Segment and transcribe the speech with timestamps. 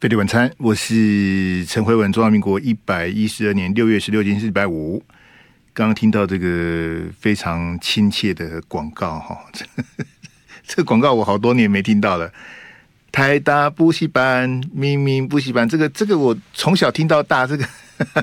[0.00, 2.10] 费力晚餐，我是陈慧文。
[2.10, 5.04] 中华民国一百一十二年六月十六日，礼拜五。
[5.74, 9.38] 刚刚听到这个非常亲切的广告，哈，
[10.66, 12.32] 这个广告我好多年没听到了。
[13.12, 17.68] 台大补习班，明明补习班，这个这个我从小听到大，这个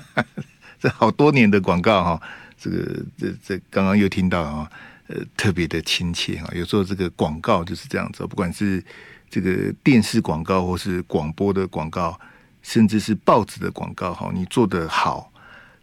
[0.81, 2.21] 这好多年的广告，哈，
[2.59, 4.71] 这个这这刚刚又听到啊，
[5.09, 6.49] 呃，特别的亲切哈。
[6.55, 8.83] 有时候这个广告就是这样子，不管是。
[9.29, 12.17] 这个电视广告，或是广播的广告，
[12.61, 15.31] 甚至是报纸的广告，哈，你做得好，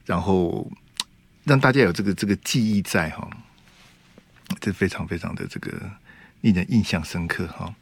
[0.06, 0.70] 然后
[1.44, 3.28] 让大家有这个这个记忆在，哈，
[4.60, 5.72] 这非常非常的这个
[6.40, 7.74] 令人印象深刻，哈。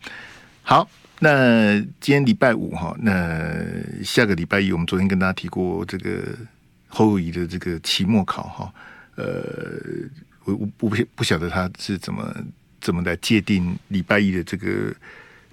[0.62, 0.89] 好，
[1.20, 3.55] 那今天礼拜五，哈，那
[4.03, 6.37] 下个礼拜一，我们昨天跟大家提过这个
[6.89, 8.75] 侯友宜的这个期末考，哈，
[9.15, 9.33] 呃，
[10.45, 12.34] 我我不不晓得他是怎么
[12.81, 14.92] 怎么来界定礼拜一的这个。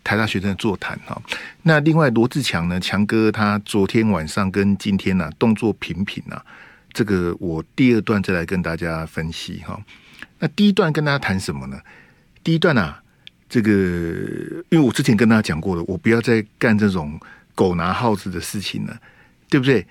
[0.03, 1.21] 台大学生的座谈哈，
[1.63, 2.79] 那另外罗志强呢？
[2.79, 6.43] 强哥他昨天晚上跟今天呢、啊、动作频频啊，
[6.93, 9.79] 这个我第二段再来跟大家分析哈。
[10.39, 11.79] 那第一段跟大家谈什么呢？
[12.43, 13.01] 第一段啊，
[13.49, 13.71] 这个
[14.69, 17.19] 因为我之前跟大家讲过了，我不要再干这种
[17.53, 18.97] 狗拿耗子的事情了，
[19.49, 19.85] 对不对？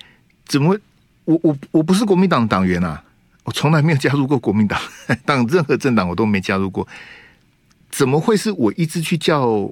[0.45, 0.77] 怎么？
[1.25, 3.03] 我我我不是国民党党员啊，
[3.43, 4.81] 我从来没有加入过国民党，
[5.23, 6.87] 当任何政党我都没加入过，
[7.91, 9.71] 怎么会是我一直去叫？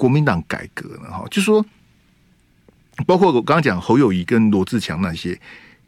[0.00, 1.62] 国民党改革了哈，就说
[3.06, 5.38] 包括我刚刚讲侯友宜跟罗志强那些，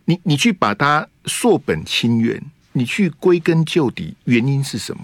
[0.05, 2.39] 你你去把他溯本清源，
[2.73, 5.03] 你去归根究底，原因是什么？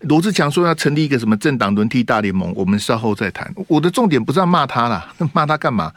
[0.00, 3.54] 罗志强说要成立一个什么政党轮替大联盟，我们稍后再谈。
[3.68, 5.94] 我的重点不是要骂他啦， 骂他干嘛？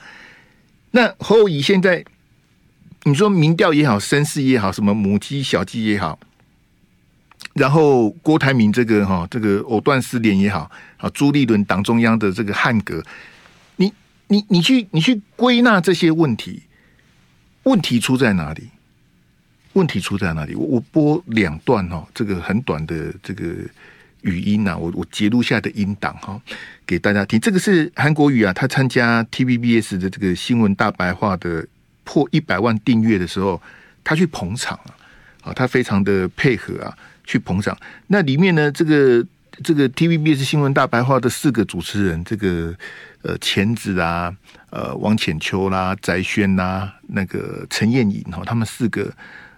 [0.92, 2.06] 那侯友宜现在
[3.06, 6.20] 你说民调也好，声势也好，什么母鸡小鸡也好。
[7.54, 13.04] 然后郭台铭这个哈，这个藕断丝连也好，啊，朱立伦党中央的这个汉格，
[13.76, 13.92] 你
[14.28, 16.64] 你你去你去归纳这些问题，
[17.64, 18.70] 问题出在哪里？
[19.74, 20.56] 问题出在哪里？
[20.56, 23.46] 我我播两段哈，这个很短的这个
[24.22, 26.42] 语音呐，我我截录下的音档哈，
[26.86, 27.40] 给大家听。
[27.40, 31.68] 这个是韩国语啊，他参加 TVBS 的这个新闻大白话的
[32.06, 33.62] 破一百万订阅的时候，
[34.04, 34.96] 他去捧场啊，
[35.44, 36.98] 啊，他非常的配合啊。
[37.32, 37.78] 去捧场，
[38.08, 39.26] 那里面呢，这个
[39.64, 42.76] 这个 TVBS 新闻大白话的四个主持人，这个
[43.22, 44.36] 呃钱子啊，
[44.70, 49.10] 呃王浅秋啦、翟轩啦，那个陈燕颖哈，他们四个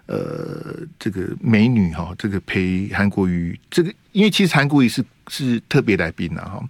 [0.06, 6.62] 呃这个美女哈，这个陪韩国瑜，这个因为其实韩国瑜是是特别来宾呐哈，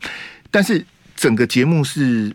[0.51, 0.83] 但是
[1.15, 2.35] 整个节目是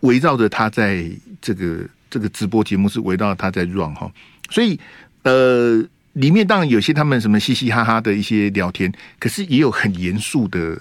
[0.00, 1.10] 围绕着他在
[1.40, 4.12] 这个这个直播节目是围绕他在 run 哈，
[4.50, 4.78] 所以
[5.22, 5.82] 呃。
[6.14, 10.76] 里面当然有些他们什么嘻嘻哈哈的一些聊天，可是也有很严肃的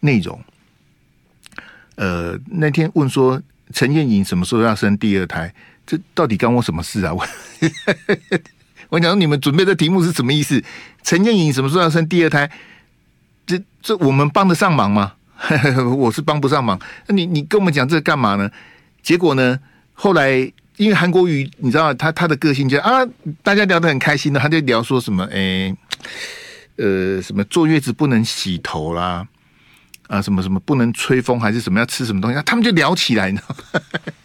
[0.00, 0.42] 内容。
[1.96, 3.40] 呃，那天问说
[3.74, 5.52] 陈燕颖什么时候要生第二胎，
[5.86, 7.12] 这到底干我什么事啊？
[7.12, 7.26] 我
[8.88, 10.62] 我讲你们准备的题目是什么意思？
[11.02, 12.50] 陈燕颖什么时候要生第二胎？
[13.46, 15.12] 这这我们帮得上忙吗？
[15.96, 16.80] 我是帮不上忙。
[17.06, 18.50] 那你你跟我们讲这干嘛呢？
[19.02, 19.60] 结果呢？
[19.92, 20.52] 后来。
[20.80, 23.04] 因为韩国瑜，你知道他他的个性就啊，
[23.42, 25.76] 大家聊得很开心的，他就聊说什么，哎、
[26.76, 29.28] 呃，什么坐月子不能洗头啦，
[30.06, 33.80] 啊，什么什么不能吹风，还是什么要吃什么东西，他们就聊起来，你知道吗？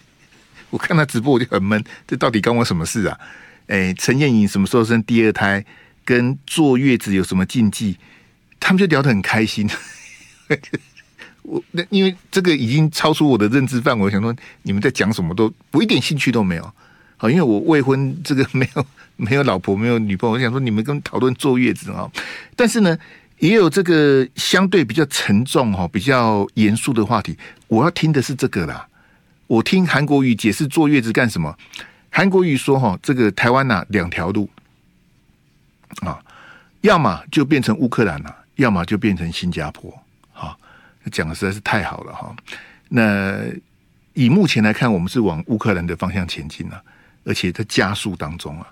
[0.72, 3.20] 我看他直播我就很闷，这到底关我什么事啊？
[3.68, 5.66] 哎、欸，陈燕颖什么时候生第二胎，
[6.06, 7.98] 跟坐月子有什么禁忌？
[8.62, 9.70] 他们就聊得很开心。
[11.48, 16.74] 我那因为这个已经超出我的认知范围，我想说你们在讲什么都我一点兴趣都没有。
[17.18, 18.86] 好，因为我未婚，这个没有
[19.16, 20.34] 没有老婆，没有女朋友。
[20.34, 22.12] 我想说你们跟讨论坐月子啊，
[22.56, 22.98] 但是呢，
[23.40, 27.38] 也有这个相对比较沉重哈、比较严肃的话题。
[27.68, 28.86] 我要听的是这个啦。
[29.48, 31.56] 我听韩国瑜解释坐月子干什么？
[32.10, 34.50] 韩国瑜说哈，这个台湾呐两条路
[36.02, 36.20] 啊，
[36.82, 39.94] 要么就变成乌克兰了，要么就变成新加坡。
[41.12, 42.36] 讲的实在是太好了哈，
[42.90, 43.40] 那
[44.14, 46.82] 以目前来看，我们是往乌克兰的方向前进了，
[47.24, 48.68] 而且在加速当中啊。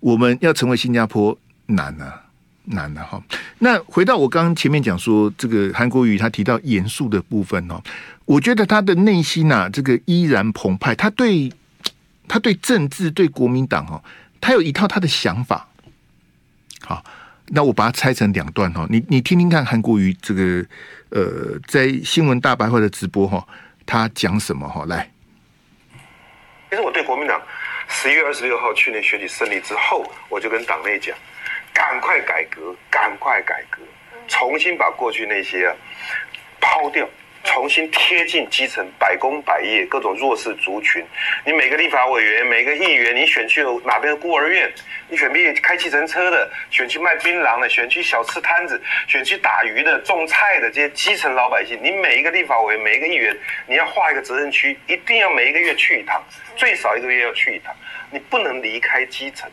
[0.00, 1.36] 我们要成为新加坡
[1.66, 2.22] 难啊，
[2.64, 3.22] 难啊哈。
[3.58, 7.80] 那回到我刚刚前面讲说，这个韩国瑜他提到严肃的部分哦，
[8.24, 11.52] 我觉得他的内心呐，这个依然澎湃，他对
[12.26, 14.02] 他对政治对国民党哈，
[14.40, 15.68] 他有一套他的想法，
[16.82, 17.04] 好。
[17.52, 20.64] 那我把它拆成两段哈，你你听听看韩国瑜这个
[21.10, 23.46] 呃，在新闻大白话的直播哈，
[23.84, 24.84] 他讲什么哈？
[24.86, 25.10] 来，
[26.70, 27.40] 其实我对国民党
[27.88, 31.16] 十一月二十六号去年选举胜利之后，我就跟党内讲，
[31.74, 33.82] 赶快改革，赶快改革，
[34.28, 35.74] 重新把过去那些啊
[36.60, 37.08] 抛掉，
[37.42, 41.04] 重新贴近基层，百工百业，各种弱势族群。
[41.44, 44.70] 你每个立法委员、每个议员，你选去哪边的孤儿院？
[45.08, 51.78] 你选去开计程车的，选去卖槟榔的，选去小吃摊子，选去打鱼的、种菜的这些基层老百姓。
[51.82, 53.34] 你每一个立法委员、每一个议员，
[53.66, 56.22] 你要划一个责任区，一定要每一个月去一趟，
[56.56, 57.74] 最少一个月要去一趟。
[58.10, 59.50] 你不能离开基层。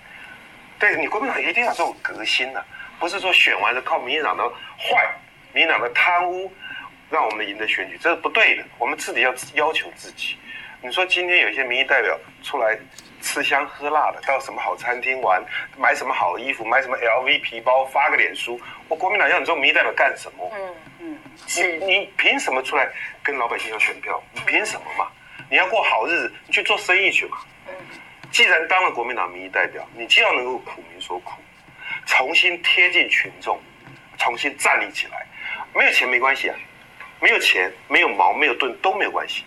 [0.78, 2.64] 对，你国民党一定要这种革新、啊，
[3.00, 4.44] 不是说选完了靠民进党的
[4.78, 5.08] 坏、
[5.54, 6.52] 民进党的贪污。
[7.10, 8.64] 让我们赢得选举，这是不对的。
[8.78, 10.36] 我们自己要要求自己。
[10.82, 12.78] 你说今天有一些民意代表出来
[13.22, 15.44] 吃香喝辣的，到什么好餐厅玩，
[15.76, 20.52] 买什么好衣服，买什么 LV 皮包，发个脸书，我国民党要你这种民意代表干什么？
[20.54, 22.88] 嗯嗯，是你你凭什么出来
[23.24, 24.22] 跟老百姓要选票？
[24.34, 25.08] 你凭什么嘛？
[25.50, 27.38] 你要过好日子，你去做生意去嘛。
[27.68, 27.74] 嗯，
[28.32, 31.42] 既然当了国民党民意代表，你就要能够苦民所苦，
[32.06, 33.60] 重新贴近群众，
[34.20, 35.26] 重新站立起来。
[35.74, 36.56] 没有钱没关系啊。
[37.22, 39.44] 没有钱，没有矛，没有盾都没有关系，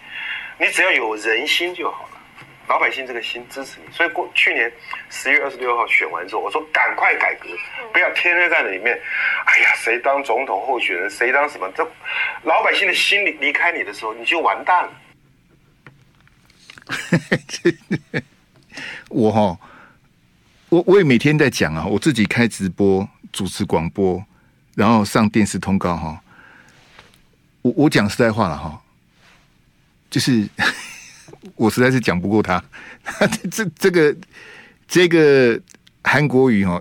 [0.58, 2.16] 你只要有人心就好了。
[2.68, 4.72] 老百姓这个心支持你，所以过去年
[5.08, 7.48] 十月二十六号选完之后，我说赶快改革，
[7.92, 8.96] 不要天天在那里面。
[9.44, 11.68] 哎呀，谁当总统候选人，谁当什么？
[11.74, 11.84] 这
[12.44, 14.92] 老百姓的心离离开你的时候，你就完蛋了。
[19.08, 19.58] 我哈，
[20.68, 24.24] 我我也每天在讲啊，我自己开直播、主持广播，
[24.76, 26.22] 然后上电视通告哈。
[27.62, 28.80] 我我讲实在话了哈，
[30.10, 30.48] 就是
[31.56, 32.62] 我实在是讲不过他，
[33.50, 34.16] 这这个
[34.88, 35.60] 这个
[36.02, 36.80] 韩国语哈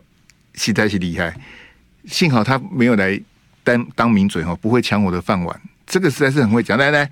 [0.56, 1.36] 实在是厉害，
[2.06, 3.20] 幸好他没有来
[3.64, 5.62] 当当名嘴哈，不会抢我的饭碗。
[5.86, 6.78] 这个实在是很会讲。
[6.78, 7.10] 来来，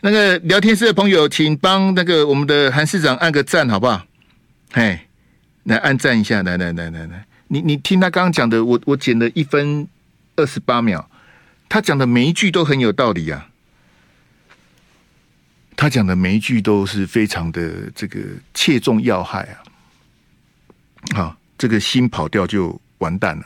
[0.00, 4.04] 那个聊天室的朋友，请帮那个我们的韩市长按个赞好不好？
[4.72, 5.00] 嘿，
[5.64, 9.88] 来按赞一下，来来来来来，你你听他刚刚讲的，我我剪了一分
[10.36, 11.08] 二十八秒。
[11.68, 13.48] 他讲的每一句都很有道理啊！
[15.76, 18.18] 他讲的每一句都是非常的这个
[18.54, 19.54] 切中要害啊！
[21.14, 23.44] 好，这个心跑掉就完蛋了。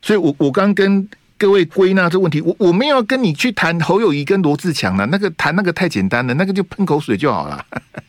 [0.00, 7.66] 所以我我刚跟各位归纳这个问题，我我没有跟你去谈侯友谊跟罗志强了，那个谈那个太简单了，那个就喷口水就好了。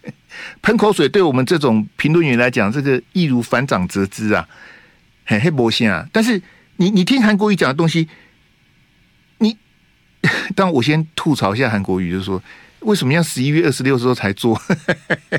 [0.61, 4.47] 喷口水对我们这种评论员来讲，这个易如反掌折枝啊，
[5.25, 6.07] 嘿嘿不行啊！
[6.13, 6.39] 但是
[6.77, 8.07] 你你听韩国瑜讲的东西。
[10.55, 12.41] 但我先吐槽一下韩国瑜，就是说，
[12.79, 14.59] 为什么要十一月二十六时候才做？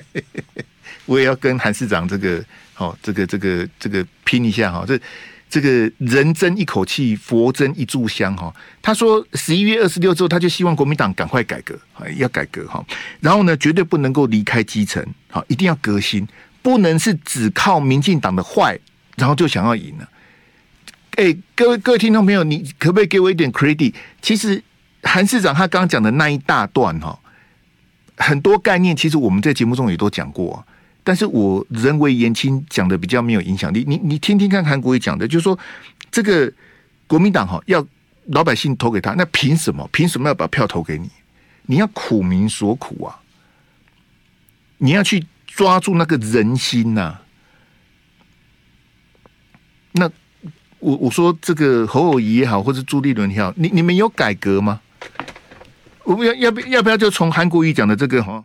[1.07, 2.45] 我也要跟韩市长这个，
[2.75, 4.85] 好，这个这个这个拼一下哈。
[4.87, 5.01] 这
[5.49, 8.55] 这个人争一口气，佛争一炷香哈。
[8.83, 11.79] 他说十一月二十六之后，他就希望国民党赶快改革，
[12.17, 12.85] 要改革哈。
[13.21, 16.29] 然后呢，绝对不能够离开基层，好，一定要革新，
[16.61, 18.79] 不能是只靠民进党的坏，
[19.17, 20.07] 然后就想要赢了。
[21.19, 23.93] 哎，各位各位听众朋友，你可不可以给我一点 credit？
[24.23, 24.63] 其实。
[25.01, 27.17] 韩市长他刚刚讲的那一大段哈，
[28.17, 30.67] 很多概念其实我们在节目中也都讲过，
[31.05, 33.85] 但是我人微言轻，讲的比较没有影响力。
[33.87, 35.57] 你你听听看韩国瑜讲的，就是说
[36.11, 36.53] 这个
[37.07, 37.87] 国民党哈要
[38.27, 39.89] 老百姓投给他，那凭什么？
[39.93, 41.09] 凭什么要把票投给你？
[41.67, 43.23] 你要苦民所苦啊！
[44.79, 47.21] 你要去抓住那个人心呐、
[49.93, 50.11] 那
[50.81, 54.81] 我我说这个侯友谊也好，或者朱立伦也好，你你们有改革吗？
[56.05, 58.45] 我们要要不要不要就从韩国瑜讲的这个哈，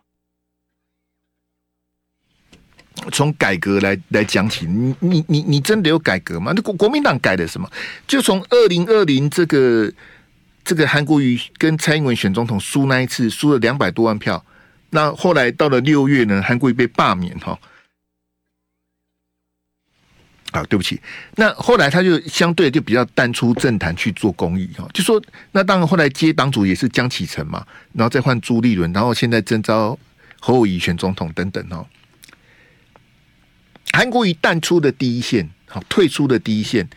[3.11, 4.65] 从改革来来讲起。
[4.65, 6.51] 你你你你真的有改革吗？
[6.55, 7.69] 那国国民党改的什么？
[8.07, 9.91] 就从二零二零这个
[10.65, 14.43] 这个韩国瑜跟蔡英文选总统输那一次，输了两百多万票。
[14.89, 17.57] 那后来到了六月呢，韩国瑜被罢免哈。
[20.53, 21.01] 啊，对不起，
[21.35, 25.19] 那后来他就相对就比较淡出政坛去做公益哈，就说
[25.51, 29.97] 那当然后来接党主也是江启臣嘛，然后再换朱立伦，然后现在征召
[30.39, 31.87] 侯友宜选总统等等哦。
[33.93, 36.87] 韩国瑜淡出的第一线，好退出的第一线，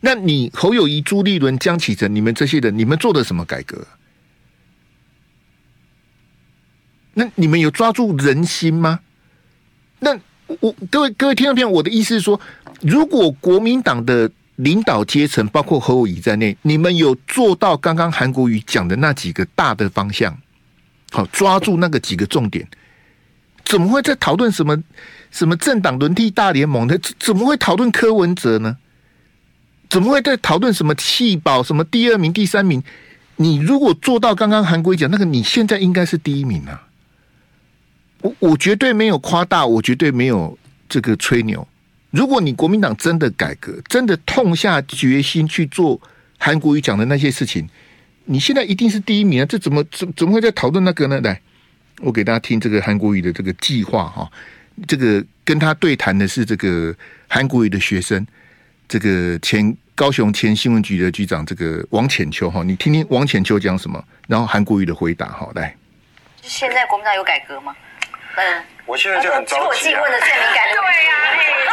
[0.00, 3.84] 那你侯友宜、朱立伦、江启臣，你们这些人，你们做的什么改革？
[7.14, 9.00] 那你们有抓住人心吗？
[9.98, 10.16] 那
[10.60, 12.40] 我各位各位听众朋友，我的意思是说。
[12.82, 20.36] 如果国民党的领导阶层，包括侯友宜在内，你们有做到刚刚韩国瑜讲的那几个大的方向，
[21.10, 22.66] 好抓住那个几个重点，
[23.64, 24.80] 怎么会在讨论什么
[25.30, 26.96] 什么政党轮替大联盟呢？
[27.18, 28.76] 怎么会讨论柯文哲呢？
[29.88, 32.82] 怎么会在讨论什么弃保什么第二名、第三名？
[33.36, 36.88] 你如果做到刚刚韩国瑜讲那个，你现在应该是第一名啊！
[38.20, 40.58] 我我绝对没有夸大，我绝对没有
[40.88, 41.66] 这个吹牛。
[42.12, 46.00] 如果你国民党真的改革，真的痛下决心去做
[46.38, 47.68] 韩国瑜讲的那些事情，
[48.26, 49.46] 你现在一定是第一名啊！
[49.46, 51.20] 这怎么怎怎么会在讨论那个呢？
[51.22, 51.40] 来，
[52.00, 54.30] 我给大家听这个韩国瑜的这个计划哈，
[54.86, 56.94] 这个跟他对谈的是这个
[57.28, 58.24] 韩国瑜的学生，
[58.86, 65.74] 这个前高雄前新闻局的局长这个王浅秋哈，你听听王浅秋讲什么，然后韩国瑜的回答哈，来。
[66.42, 67.74] 现在国民党有改革吗？
[68.36, 70.00] 嗯，我现在就很着急啊。
[70.02, 71.12] 我最敏感，对 呀，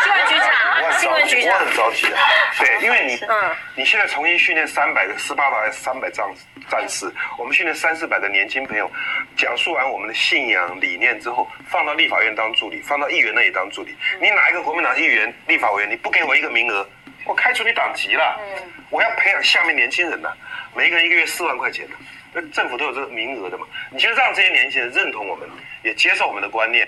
[0.04, 2.20] 新闻局长，新闻局长，我很着急啊。
[2.58, 6.26] 对，因为你，嗯，你现在重新训练三百个斯巴达三百战
[6.70, 8.90] 战士，我们训练三四百个年轻朋友，
[9.36, 13.96] 讲述完我们的信仰理念之后，放到立法院当助理，放到议员那里当助理。
[14.22, 16.88] 你哪一个国民党议员、立法委员，你不给我一个名额，
[17.26, 18.40] 我开除你党籍了。
[18.40, 20.30] 嗯，我要培养下面年轻人呢，
[20.76, 21.96] 每一个人一个月四万块钱呢。
[22.32, 23.66] 那政府都有这个名额的嘛？
[23.90, 25.50] 你就让这些年轻人认同我们，
[25.82, 26.88] 也接受我们的观念。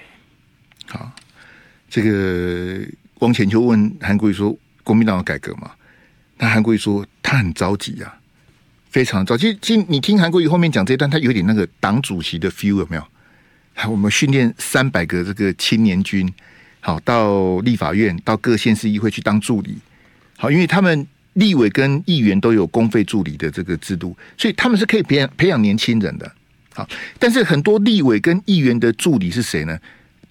[0.88, 1.12] 好，
[1.90, 2.86] 这个
[3.20, 5.72] 王浅秋问韩国瑜说：“国民党要改革吗？”
[6.38, 8.18] 那韩国瑜说：“他很着急啊，
[8.90, 13.08] 非常着急。”其实，你听韩国瑜后面讲这一段，他有点那个党主席的 feel 有没有？
[13.90, 16.32] 我们训练三百个这个青年军，
[16.80, 19.78] 好到立法院、到各县市议会去当助理。
[20.38, 21.08] 好，因为他们。
[21.36, 26.30] 立委跟议员都有公费助理的这个制度，所以他们是可以培养培养年轻人的。
[26.74, 26.86] 好，
[27.18, 29.80] 但是很多立委跟议员的助理是谁呢？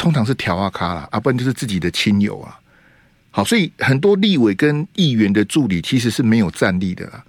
[0.00, 2.58] 通常是条啊咖啦，啊，不然就是自己的亲友啊。
[3.30, 7.22] 好，所以很多立委跟议员的助理其实是没有战力的啦。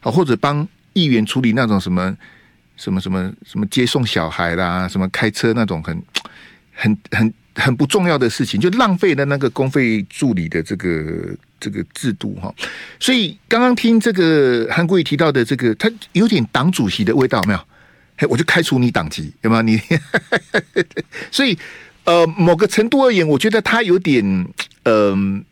[0.00, 2.14] 好，或者帮议员处理那种什么
[2.76, 6.02] 什么什么什么接送小孩啦，什么开车那种很
[6.74, 11.34] 很很很不重要的事情，就浪费了那个公费助理的这个。
[11.62, 12.50] 这个制度哈，
[12.98, 17.60] 所以刚刚听这个韩国瑜提到的这个，他有点党主席的味道，有没有？
[18.16, 19.60] 嘿，我就开除你党籍，有没有？
[19.60, 19.78] 你，
[21.30, 21.58] 所以
[22.04, 24.24] 呃，某个程度而言，我觉得他有点
[24.84, 25.44] 嗯、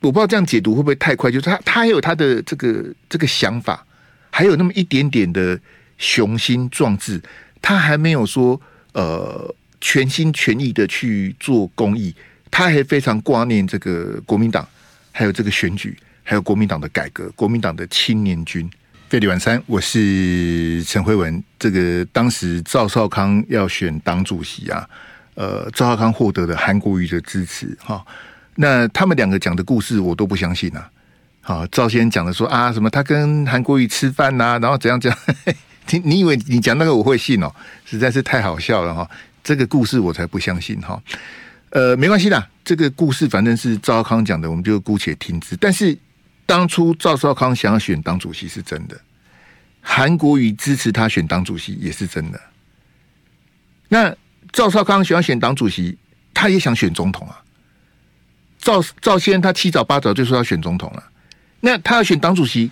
[0.00, 3.86] 我不知道这样解读会不会太快，就是他他还有他的这个这个想法，
[4.30, 5.58] 还有那么一点点的
[5.96, 7.20] 雄心壮志，
[7.62, 8.60] 他还没有说
[8.92, 12.14] 呃全心全意的去做公益。
[12.50, 14.66] 他还非常挂念这个国民党，
[15.12, 18.68] 还有这个选举，还有国民党的改革，国民党的青年军。
[19.08, 21.40] 费力晚餐，我是陈辉文。
[21.60, 24.84] 这个当时赵少康要选党主席啊，
[25.34, 28.04] 呃，赵少康获得了韩国瑜的支持哈。
[28.56, 30.90] 那他们两个讲的故事，我都不相信啊。
[31.40, 35.18] 好，赵先讲的说啊，什么他跟韩国瑜吃饭呐、啊，然后怎样怎样？
[35.90, 37.52] 你你以为你讲那个我会信哦？
[37.84, 39.08] 实在是太好笑了哈。
[39.44, 41.00] 这个故事我才不相信哈。
[41.70, 45.56] 呃，没关系啦，这个故事反正是赵少康讲的，我们就姑且听之。
[45.60, 45.96] 但是
[46.46, 48.98] 当初赵少康想要选党主席是真的，
[49.82, 52.40] 韩国瑜支持他选党主席也是真的。
[53.88, 54.16] 那
[54.52, 55.98] 赵少康想要选党主席，
[56.32, 57.42] 他也想选总统啊。
[58.58, 61.02] 赵赵先他七早八早就说要选总统了。
[61.60, 62.70] 那他要选党主席，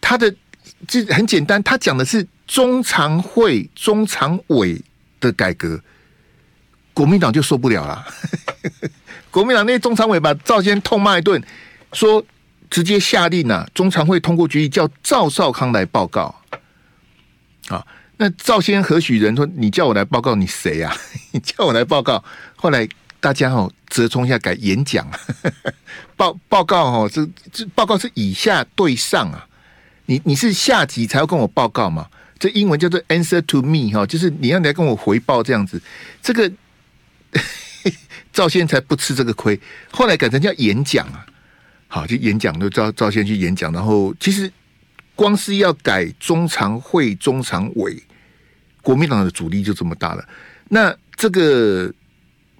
[0.00, 0.34] 他的
[0.88, 4.80] 这很简单，他讲的是中常会、中常委
[5.20, 5.80] 的改革。
[6.92, 8.06] 国民党就受不了了，
[9.30, 11.42] 国民党那中常委把赵先痛骂一顿，
[11.92, 12.24] 说
[12.70, 16.34] 直接下令啊，中常会通过决议叫赵少康来报告。
[17.68, 19.34] 啊，那赵先何许人？
[19.34, 20.96] 说你叫我来报告，你谁呀？
[21.32, 22.22] 你叫我来报告。
[22.54, 22.88] 后来
[23.20, 25.08] 大家哦折冲一下改演讲，
[26.16, 29.46] 报报告哦，这这报告是以下对上啊，
[30.06, 32.08] 你你是下级才要跟我报告嘛？
[32.38, 35.80] 这英文叫做 answer to me 哈，就是你要来跟我回报这样子，
[36.22, 36.50] 这个。
[38.32, 39.58] 赵先才不吃这个亏，
[39.90, 41.24] 后来改成叫演讲啊，
[41.88, 44.50] 好，就演讲，就赵赵先去演讲，然后其实
[45.14, 47.96] 光是要改中常会、中常委，
[48.82, 50.28] 国民党的阻力就这么大了。
[50.68, 51.92] 那这个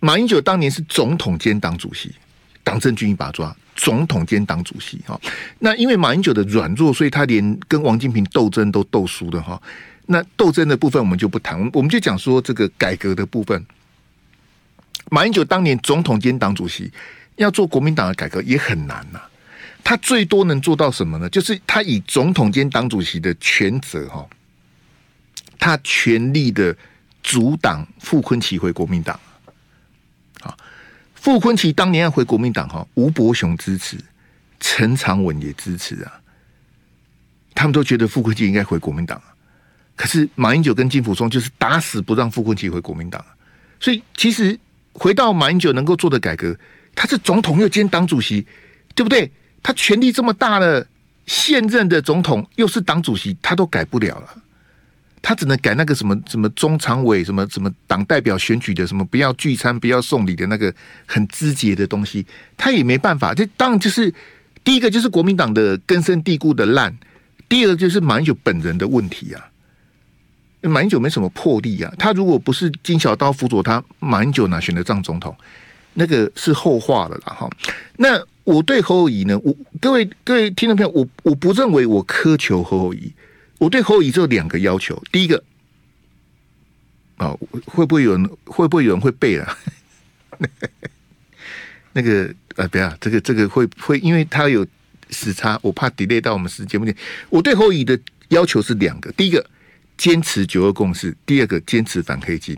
[0.00, 2.14] 马英九当年是总统兼党主席，
[2.62, 5.20] 党政军一把抓，总统兼党主席哈。
[5.58, 9.60] 那因为马英九的软弱，所以他连跟王金平斗争都斗输的哈。
[10.06, 13.66] 那斗争的部分我们就不谈，我们就讲说这个改革的部分。
[15.10, 16.90] 马英九当年总统兼党主席，
[17.36, 19.20] 要做国民党的改革也很难呐。
[19.84, 21.28] 他最多能做到什么呢？
[21.30, 24.26] 就是他以总统兼党主席的权责哈，
[25.58, 26.76] 他全力的
[27.22, 29.18] 阻挡傅昆奇回国民党。
[30.40, 30.56] 啊，
[31.14, 33.96] 傅昆奇当年要回国民党哈，吴伯雄支持，
[34.58, 36.20] 陈长文也支持啊。
[37.54, 39.22] 他们都觉得傅崐萁应该回国民党，
[39.94, 43.24] 可是马英九跟金溥聪就是打死不让傅昆奇回国民党。
[43.78, 44.58] 所以其实。
[44.98, 46.58] 回到马英九能够做的改革，
[46.96, 48.44] 他是总统又兼党主席，
[48.96, 49.30] 对不对？
[49.62, 50.84] 他权力这么大了，
[51.26, 54.42] 现任的总统又是党主席，他都改不了了。
[55.22, 60.72] 他只能改那个什么什么中常委，什么什么党代表选举的什么不要聚餐、不要送礼的那个
[61.04, 62.24] 很枝节的东西，
[62.56, 63.34] 他也没办法。
[63.34, 64.12] 这当然就是
[64.62, 66.96] 第一个就是国民党的根深蒂固的烂，
[67.48, 69.44] 第二个就是马英九本人的问题啊。
[70.62, 75.36] 马英九没什么魄力啊，他如果不是金小刀辅佐他，马英九哪选得上总统？
[75.96, 77.50] 那个是后话了啦哈。
[77.96, 79.36] 那我对侯友宜呢？
[79.42, 83.12] 我各位各位听众朋友，我我不认为我苛求侯友宜，
[83.58, 85.02] 我对侯友宜只有两个要求。
[85.10, 85.42] 第一个，
[87.16, 89.58] 啊、哦，会不会有人会不会有人会背啊？
[91.92, 94.66] 那个呃，不要，这个这个会会，因为他有
[95.10, 96.96] 时差，我怕 delay 到我们时间不点。
[97.30, 97.98] 我对侯友宜的
[98.28, 99.44] 要求是两个，第一个。
[99.98, 102.54] 坚持九二共识，第二个坚持反黑金，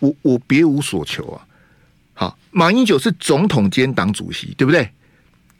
[0.00, 1.46] 我我别无所求啊。
[2.50, 4.90] 马英九是总统兼党主席，对不对？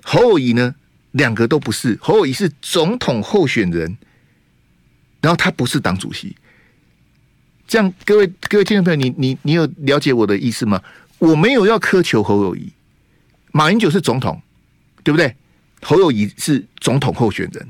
[0.02, 0.74] 侯友宜呢，
[1.12, 1.98] 两个都不是。
[2.00, 3.96] 侯友宜是总统候选人，
[5.20, 6.36] 然后他不是党主席。
[7.68, 10.82] 这样，各位各位听众朋友，你你你有了解我的意思吗？
[11.18, 12.72] 我没有要苛求侯友宜，
[13.52, 14.40] 马英九是总统，
[15.04, 15.36] 对不对？
[15.82, 17.68] 侯友宜是总统候选人。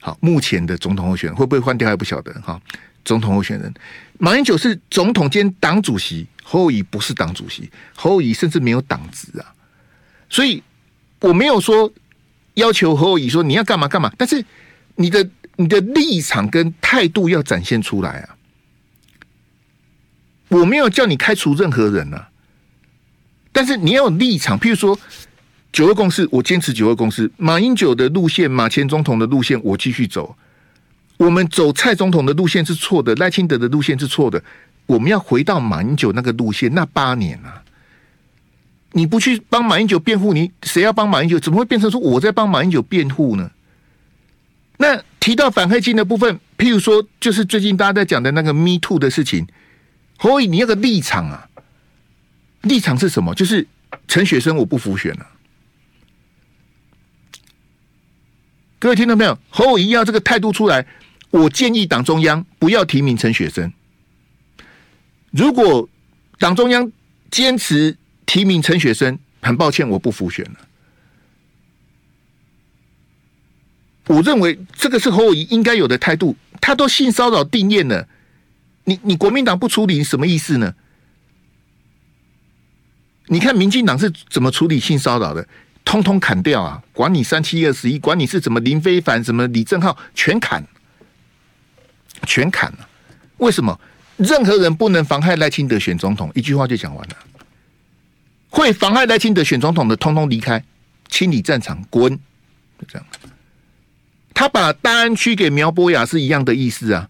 [0.00, 2.58] 好，目前的总统候选人会不会换掉还不晓得哈。
[3.04, 3.72] 总统候选人
[4.18, 9.54] 马英九是总统兼党主席，侯友宜不是党主席，侯友宜甚至没有党职啊。
[10.28, 10.60] 所以
[11.20, 11.92] 我没有说
[12.54, 14.44] 要求侯友宜说你要干嘛干嘛，但是
[14.96, 18.36] 你的你的立场跟态度要展现出来啊。
[20.48, 22.28] 我没有叫你开除任何人啊，
[23.52, 24.98] 但是你要立场，譬如说。
[25.72, 27.30] 九二共识，我坚持九二共识。
[27.36, 30.36] 马英九的路线，马前总统的路线，我继续走。
[31.16, 34.42] 我们走蔡总统的路线是错的，赖清德的路线是错的。
[34.90, 37.62] 我们要回到马英九那个路线，那八年啊，
[38.92, 41.38] 你不去帮马英九辩护，你谁要帮马英九？
[41.38, 43.52] 怎么会变成说我在帮马英九辩护呢？
[44.78, 49.46] 那提到反黑金的部分，譬如说，就是最近大家在讲的那个 Me Too 的事情，
[50.18, 51.48] 所以你那个立场啊，
[52.62, 53.32] 立场是什么？
[53.32, 53.68] 就是
[54.08, 55.26] 陈雪生我不服选了。
[58.80, 59.38] 各位听到没有？
[59.50, 60.84] 侯友宜要这个态度出来，
[61.30, 63.72] 我建议党中央不要提名陈雪生。
[65.30, 65.88] 如果
[66.38, 66.90] 党中央
[67.30, 70.56] 坚持提名陈雪生，很抱歉，我不服选了。
[74.06, 76.36] 我认为这个是侯友应该有的态度。
[76.60, 78.06] 他都性骚扰定谳了，
[78.84, 80.74] 你你国民党不处理，什么意思呢？
[83.26, 85.48] 你看民进党是怎么处理性骚扰的？
[85.82, 86.82] 通通砍掉啊！
[86.92, 90.62] 管你三七二十一，管你是怎么林非凡、什么李正浩，全砍，
[92.26, 92.88] 全砍了。
[93.38, 93.80] 为什么？
[94.20, 97.16] 任何人不能妨害赖清德选总统，一句话就讲完了。
[98.48, 100.62] 会妨害赖清德选总统的，通通离开，
[101.08, 102.12] 清理战场，滚！
[102.78, 103.06] 就这样。
[104.34, 107.08] 他把大安区给苗博雅是一样的意思啊。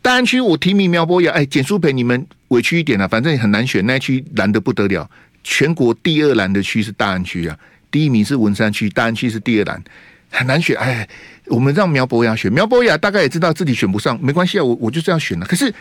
[0.00, 5.10] 大安区我提名苗博雅，哎，简书培你们委屈一点，啊，反正也很难选，那区难得不得了。
[5.42, 7.58] 全国第二难的区是大安区啊，
[7.90, 9.82] 第一名是文山区，大安区是第二难，
[10.30, 10.76] 很难选。
[10.76, 11.08] 哎，
[11.46, 15.46] 我们让苗博雅选，苗博雅大概也知道自己选不上，没关系啊，我我就这样选了。
[15.46, 15.74] 可是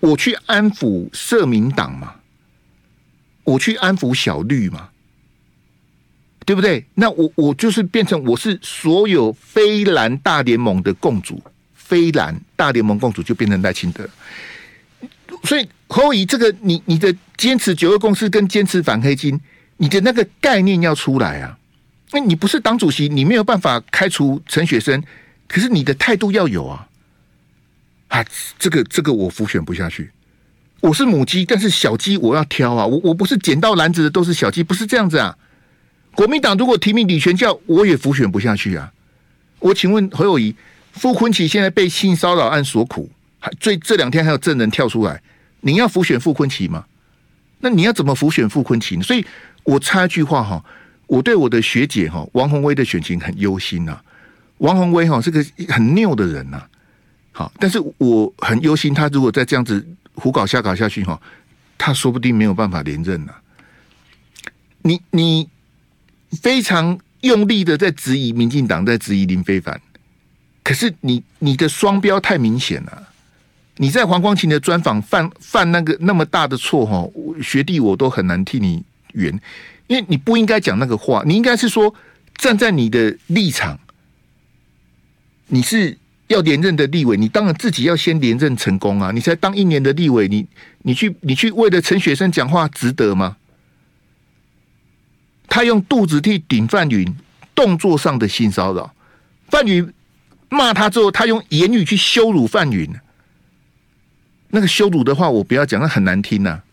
[0.00, 2.14] 我去安抚社民党嘛，
[3.44, 4.90] 我去安抚小绿嘛，
[6.46, 6.84] 对不对？
[6.94, 11.42] 那我我就是变成我是所有非蓝大联盟的共主，
[11.74, 14.08] 非蓝大联盟共主就变成赖清德。
[15.44, 19.40] 所以侯友宜这个你你的坚持九二共识跟坚持反黑金，
[19.76, 21.58] 你的那个概念要出来啊！
[22.10, 25.02] 那你不是党主席，你没有办法开除陈雪生，
[25.46, 26.88] 可是你的态度要有啊！
[28.08, 28.24] 啊，
[28.58, 30.10] 这个这个我浮选不下去，
[30.80, 32.86] 我是母鸡，但是小鸡我要挑啊！
[32.86, 35.36] 我我不是捡到篮子的都是小鸡，不是这样子啊！
[36.14, 38.90] 国民党如果提名李全教，我也浮选不下去啊！
[39.58, 40.54] 我请问侯友宜，
[40.92, 43.10] 傅崐萁现在被性骚扰案所苦。
[43.40, 45.22] 还最这两天还有证人跳出来，
[45.60, 46.84] 你要浮选傅崐萁吗？
[47.60, 49.02] 那你要怎么浮选傅崐萁呢？
[49.02, 49.24] 所以
[49.64, 50.64] 我插一句话哈，
[51.06, 54.00] 我对我的学姐哈王鸿薇的选情很忧心呐。
[54.58, 56.64] 王鸿薇哈是个很拗的人呐，
[57.38, 61.22] 好，但是我很忧心，他如果再这样子胡搞瞎搞下去哈，
[61.78, 63.42] 他说不定没有办法连任了。
[64.82, 65.48] 你你
[66.42, 69.80] 非常用力的在质疑民进党，在质疑林非凡，
[70.64, 73.08] 可是你你的双标太明显了。
[73.76, 77.08] 你在黄光芹的专访犯犯那个那么大的错哈，
[77.40, 79.32] 学弟我都很难替你圆，
[79.86, 81.94] 因为你不应该讲那个话，你应该是说
[82.34, 83.78] 站在你的立场，
[85.46, 85.96] 你是
[86.28, 90.46] 要连任的立委，你当然自己要先连任成功啊，你才当一年的立委，你
[90.82, 93.36] 你去你去为了陈雪生讲话值得吗？
[95.48, 97.16] 他用肚子替顶范云，
[97.54, 98.94] 动作上的性骚扰，
[99.48, 99.92] 范云
[100.50, 102.88] 骂他之后，他用言语去羞辱范云。
[104.50, 106.64] 那个羞辱的话，我不要讲，那很难听呐、啊。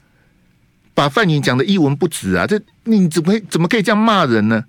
[0.94, 2.48] 把范云讲的一文不值啊！
[2.48, 4.64] 这你怎么怎么可以这样骂人呢？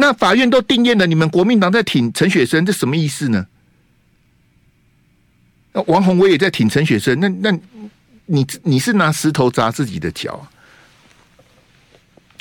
[0.00, 3.46] 那法院都定谳了，你们国民党在挺陈雪生，这什么意思呢？
[5.86, 7.58] 王鸿薇也在挺陈雪生，那那
[8.26, 10.48] 你你是拿石头砸自己的脚？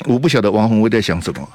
[0.06, 1.50] 我不晓得王鸿薇在想什么，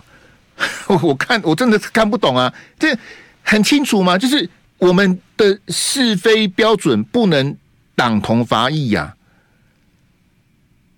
[1.02, 2.52] 我看我真的是看不懂啊！
[2.80, 2.98] 这
[3.42, 4.18] 很清楚吗？
[4.18, 7.56] 就是我们的是非标准不能
[7.94, 9.16] 党同伐异呀。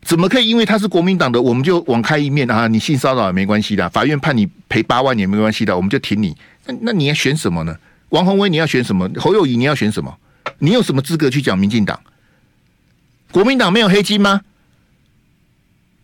[0.04, 2.68] 怎么可以因为他是国民党的，我们就网开一面啊？
[2.68, 6.36] 你性骚扰也没关系的，法院判你赔八万也没关系的，我们就挺你。
[6.66, 7.76] 那那你要选什么呢？
[8.10, 9.10] 王鸿薇你要选什么？
[9.16, 10.14] 侯友宜你要选什么？
[10.58, 11.98] 你有什么资格去讲民进党？
[13.32, 14.42] 国民党没有黑金吗？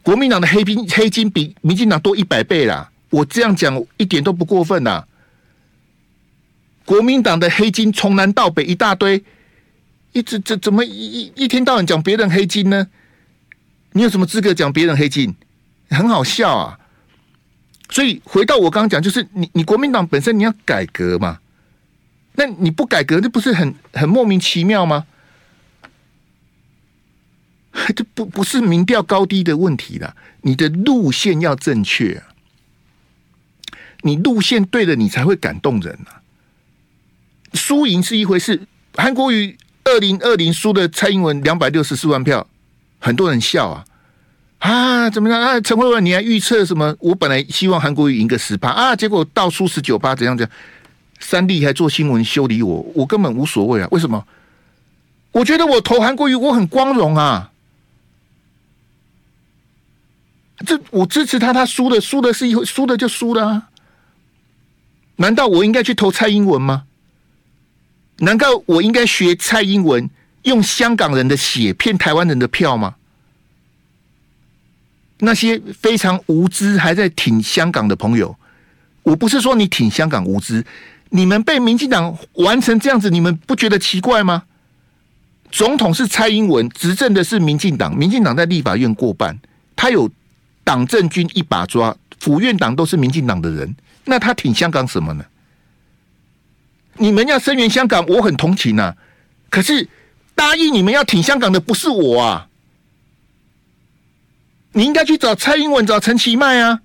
[0.02, 2.90] 国民党的黑金黑金比民进党多一百倍啦！
[3.10, 5.04] 我这样讲一点都不过分呐。
[6.86, 9.22] 国民党的黑金从南到北一大堆，
[10.12, 12.88] 一直怎怎么一一天到晚讲别人黑金呢？
[13.92, 15.34] 你有什么资格讲别人黑金？
[15.90, 16.78] 很好笑啊！
[17.88, 21.40] 所以回到我刚刚讲，就是你你国民党本身你要改革嘛，
[22.34, 25.06] 那你不改革，那不是很很莫名其妙吗？
[27.96, 32.22] 这不不是民调高低的问题了，你的路线要正确，
[34.02, 36.22] 你路线对了，你才会感动人啊。
[37.54, 42.46] 输赢是一回事，韩国瑜二零二零输的蔡英文两百六十四万票。
[43.00, 43.84] 很多人笑啊
[44.58, 45.60] 啊，怎么样啊？
[45.60, 46.94] 陈慧文，你还预测什么？
[47.00, 50.56] 我本来希望韩国瑜赢个十趴啊，结果倒输十九趴，怎样怎样？
[51.18, 53.88] 三立还做新闻修理我，我根本无所谓啊。
[53.90, 54.26] 为什么？
[55.32, 57.50] 我觉得我投韩国瑜，我很光荣啊。
[60.66, 63.68] 这我支持他，他输的输的是一，输的就输了啊。
[65.16, 66.84] 难道我应该去投蔡英文吗？
[68.18, 70.10] 难道我应该学蔡英文？
[70.42, 72.94] 用香港人的血骗台湾人的票吗？
[75.22, 78.34] 那些非常无知还在挺香港的朋友，
[79.02, 80.64] 我不是说你挺香港无知，
[81.10, 84.44] 你们被民进党玩成这样子，你们不觉得奇怪吗？
[85.50, 89.38] 总统是蔡英文，执政的是民进党，民进党在立法院过半，
[89.76, 90.10] 他有
[90.64, 93.76] 党政军一把抓，府院党都是民进党的人，
[94.06, 95.24] 那他挺香港什么呢？
[96.94, 98.96] 你们要声援香港，我很同情啊，
[99.50, 99.86] 可是。
[100.40, 102.48] 答应你们要挺香港的不是我啊！
[104.72, 106.80] 你应该去找蔡英文、找陈其迈啊！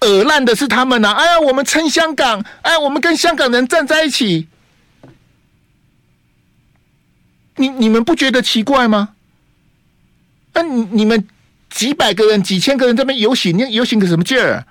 [0.00, 4.48] 耳烂的是他们呐、哎呀，我们撑香港，哎，我们跟香港人站在一起。
[7.56, 9.10] 你你们不觉得奇怪吗？
[10.54, 11.28] 那、你你们
[11.68, 14.66] 几百个人、几千个人这边游行，你游行个什么劲儿？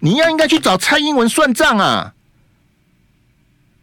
[0.00, 2.14] 你要应该去找蔡英文算账啊！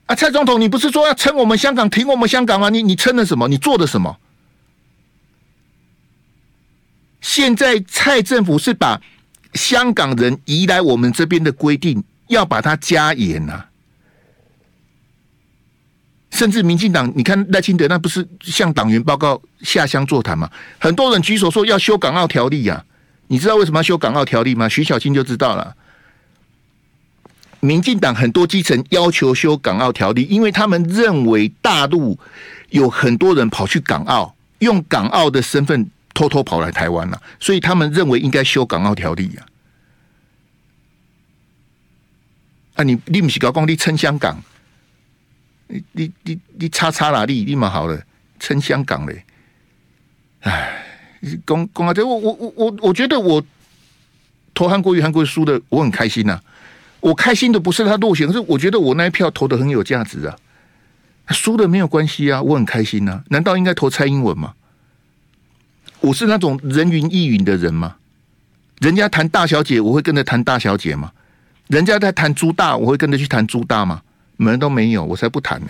[0.06, 2.70] 啊，蔡总统，你不是说要撑我们香港、挺我们香港吗？
[2.70, 3.48] 你你撑了什么？
[3.48, 4.18] 你做的什么？
[7.22, 9.02] 现在蔡政府是把
[9.56, 13.70] 香港人移来我们这边的规定要把它加严呐、啊，
[16.30, 20.48] 甚至民进党，你看赖清德那不是向党员报告下乡座谈吗？
[20.78, 22.86] 很多人举手说要修港澳条例呀、啊，
[23.26, 24.70] 你知道为什么要修港澳条例吗？
[24.70, 25.76] 徐小青就知道了。
[27.66, 32.18] 民进党很多基层要求修港澳条例，因为他们认为大陆
[32.70, 39.46] 有很多人跑去港澳，用港澳的身份偷偷跑来台湾了，所以他们认为应该修港澳条例呀。
[42.76, 44.42] 啊，你你不是搞讲你撑香港，
[45.68, 48.02] 你你你你叉叉哪里立马好了，
[48.40, 49.24] 撑香港嘞？
[50.42, 50.84] 哎，
[51.46, 53.44] 公公啊，这我我我我我觉得我
[54.54, 56.40] 投韩国瑜韩国输的，我很开心呐、
[57.06, 60.36] 我开心的不是他落选，可是我觉得我那一票投的很有价值啊，
[61.30, 63.24] 输的没有关系啊，我很开心啊。
[63.30, 64.56] 难道应该投蔡英文吗？
[66.00, 67.98] 我是那种人云亦云的人吗？
[68.80, 71.12] 人家谈大小姐，我会跟着谈大小姐吗？
[71.68, 74.02] 人家在谈朱大，我会跟着去谈朱大吗？
[74.38, 75.68] 门都没有，我才不谈呢。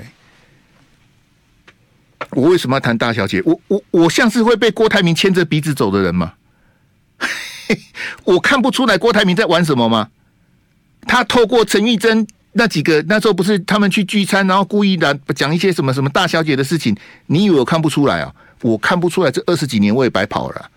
[2.30, 3.42] 我为什么要谈大小姐？
[3.46, 6.36] 我我我像是会被郭台铭牵着鼻子走的人吗？
[8.24, 10.10] 我看不出来郭台铭在玩什么吗？
[11.08, 16.96] 他透过陈玉珍那几个那时候不是他们去聚餐，然后故意的讲一些什么什么大小姐的事情，
[17.28, 18.34] 你以为我看不出来啊？
[18.62, 20.72] 我看不出来，这二十几年我也白跑了。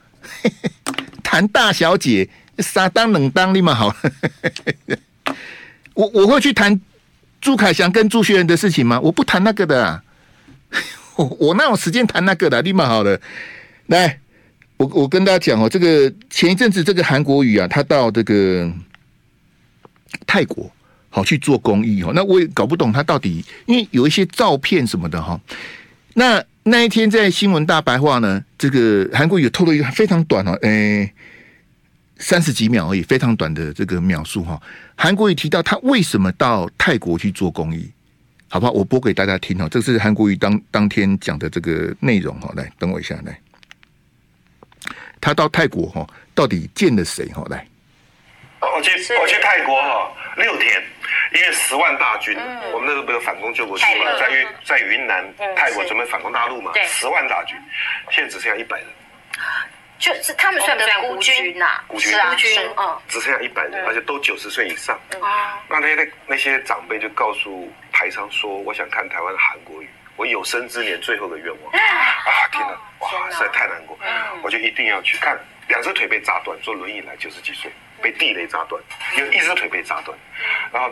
[1.23, 3.97] 谈大小姐，傻当冷当立马好了。
[5.95, 6.81] 我我会去谈
[7.41, 8.99] 朱凯翔跟朱学仁的事情吗？
[9.01, 10.03] 我不谈那个的，
[11.14, 12.61] 我 我哪有时间谈那个的？
[12.62, 13.19] 立马好了，
[13.87, 14.19] 来，
[14.77, 18.69] 我我跟大家讲哦，这个前一阵子这个韩国瑜啊，他到这个。
[20.27, 20.71] 泰国
[21.11, 25.40] 好去做公益哦，那我也搞不懂他到底，因为有一些照片什么的哈。
[26.14, 31.12] 那那一天在新闻大白话呢，这个韩国瑜透露一个非常短哦，诶，
[32.18, 34.61] 三十几秒而已，非常短的这个描述哈。
[34.97, 37.88] 韩国瑜提到他为什么到泰国去做公益，
[38.49, 38.73] 好不好？
[38.73, 42.53] 我播给大家听哈，这是韩国瑜当当天讲的这个内容哈。
[42.57, 43.40] 来，等我一下，来，
[45.21, 47.47] 他到泰国哈，到底见了谁哈？
[47.49, 47.66] 来，
[48.74, 50.83] 我去我去泰国哈六天，
[51.33, 55.24] 因为十万大军，嗯、我们那时候不是反攻救国军嘛，在云在云南
[55.57, 57.57] 泰国准备反攻大陆嘛，十万大军，
[58.11, 58.87] 现在只剩下一百人。
[59.98, 64.96] 就是他们算不算孤军呐，孤军，孤军，嗯，只剩下一百人，而且都九十岁以上。
[65.20, 73.98] 啊，那那些那些长辈就告诉台商说：“我想看台湾的韩国语，我有生之年最后的愿望。”啊，天哪，哇，实在太难过，
[74.42, 75.37] 我就一定要去看。
[75.66, 77.70] 两只腿被炸断，坐轮椅来九十几岁，
[78.03, 78.83] 被地雷炸断，
[79.19, 80.17] 有一只腿被炸断，
[80.73, 80.91] 然后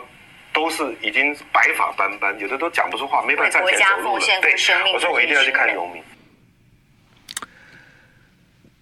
[0.53, 4.25] 都是已经白发斑斑，有的都讲不出话，没办法站起来走路了。
[4.41, 4.53] 对，
[4.93, 6.03] 我说我一定要去看农民。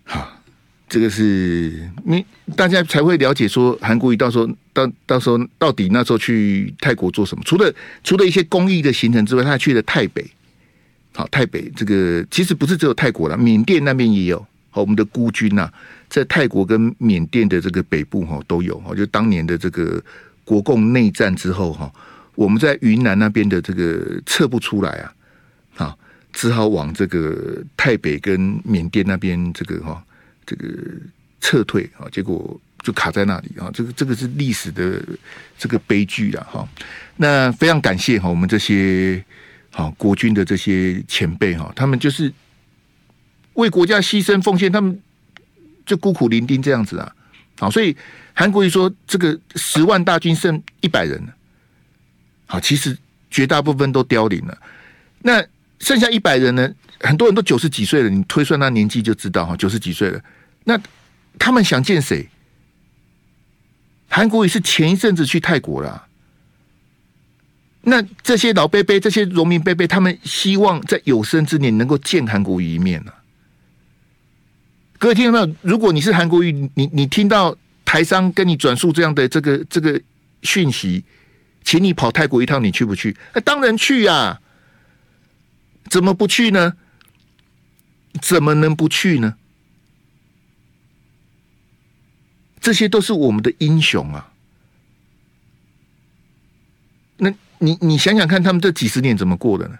[0.87, 2.23] 这个是你
[2.55, 7.43] 大家才会了解说韩国瑜到时候到到时候到底那时候去泰国做什么？
[7.43, 10.23] 除了除了一些公益的行程之外，他还去了泰北。
[11.15, 14.45] 好，泰北这个其实不是只有泰国了，缅甸那边也有。
[14.75, 15.71] 好，我们的孤军呐、
[16.09, 18.77] 在泰国跟缅甸的这个北部哈都有。
[18.79, 20.03] 哈，就当年的这个
[20.43, 21.89] 国共内战之后哈，
[22.35, 25.13] 我们在云南那边的这个撤不出来啊，
[25.77, 25.97] 啊，
[26.33, 30.03] 只好往这个泰北跟缅甸那边这个哈。
[30.47, 30.67] 这个
[31.41, 33.71] 撤退啊，结果就卡在那里啊！
[33.73, 35.01] 这个这个是历史的
[35.57, 36.69] 这个悲剧了哈。
[37.17, 39.25] 那非常感谢哈，我们这些
[39.71, 42.31] 好国军的这些前辈哈，他们就是
[43.55, 44.97] 为国家牺牲奉献，他们
[45.85, 47.11] 就孤苦伶仃这样子啊。
[47.57, 47.95] 好，所以
[48.33, 51.21] 韩国瑜说这个十万大军剩一百人，
[52.45, 52.97] 好，其实
[53.31, 54.57] 绝大部分都凋零了。
[55.19, 55.43] 那
[55.79, 56.69] 剩下一百人呢？
[57.01, 60.21] 很多人都九十几岁了，你推算他年纪就知道哈，九十几岁了。
[60.63, 60.79] 那
[61.37, 62.29] 他们想见谁？
[64.07, 66.07] 韩国瑜是前一阵子去泰国了。
[67.81, 73.11] 那这些老伯伯、这些农民伯伯，他们希望在有生之年能够见韩国瑜一面呢。
[74.97, 75.47] 各位听到？
[75.61, 80.01] 如果你是韩国瑜，你你听到台商跟你转述这样的这个这个
[80.41, 81.03] 讯息，
[81.63, 83.15] 请你跑泰国一趟，你去不去？
[83.33, 84.39] 那当然去呀！
[85.89, 86.73] 怎么不去呢？
[88.21, 89.35] 怎么能不去呢？
[92.59, 94.31] 这些都是我们的英雄啊！
[97.17, 99.77] 那你你想想看，他们这几十年怎么过的呢？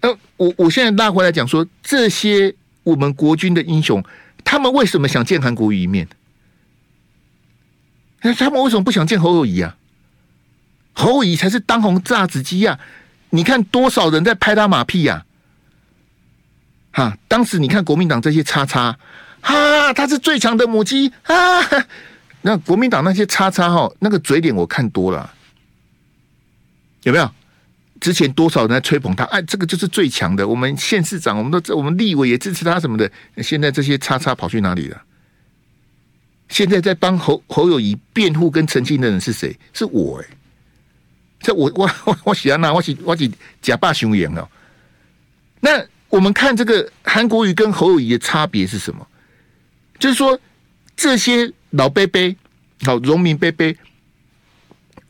[0.00, 4.04] 那，我我现在拉回来讲说，这些我们国军的英雄，
[4.44, 6.08] 他们为什么想见韩国瑜一面？
[8.22, 9.76] 那他们为什么不想见侯友谊啊？
[10.92, 12.78] 侯友谊才是当红炸子鸡呀！
[13.30, 15.24] 你看多少人在拍他马屁呀？
[16.92, 17.16] 哈！
[17.28, 18.98] 当时你看国民党这些叉叉。
[19.40, 21.86] 哈，他是最强的母鸡啊！
[22.42, 25.32] 那国民党那些叉叉哈，那个嘴脸我看多了，
[27.02, 27.30] 有没有？
[28.00, 29.24] 之前多少人在吹捧他？
[29.24, 30.46] 哎，这个就是最强的。
[30.46, 33.10] 我们县市长，我们都我们立委也支持他什么的。
[33.42, 35.02] 现在这些叉叉跑去哪里了？
[36.48, 39.54] 现在在帮侯侯友谊辩护跟澄清的人是谁？
[39.72, 40.26] 是我哎、
[41.40, 43.30] 这我我我我喜欢那我喜我喜
[43.60, 44.48] 假霸雄言哦。
[45.60, 49.06] 那我们看这个韩国瑜跟侯友谊的差别是什么？
[49.98, 50.38] 就是说，
[50.96, 52.36] 这些老伯伯、
[52.82, 53.74] 好农民伯伯，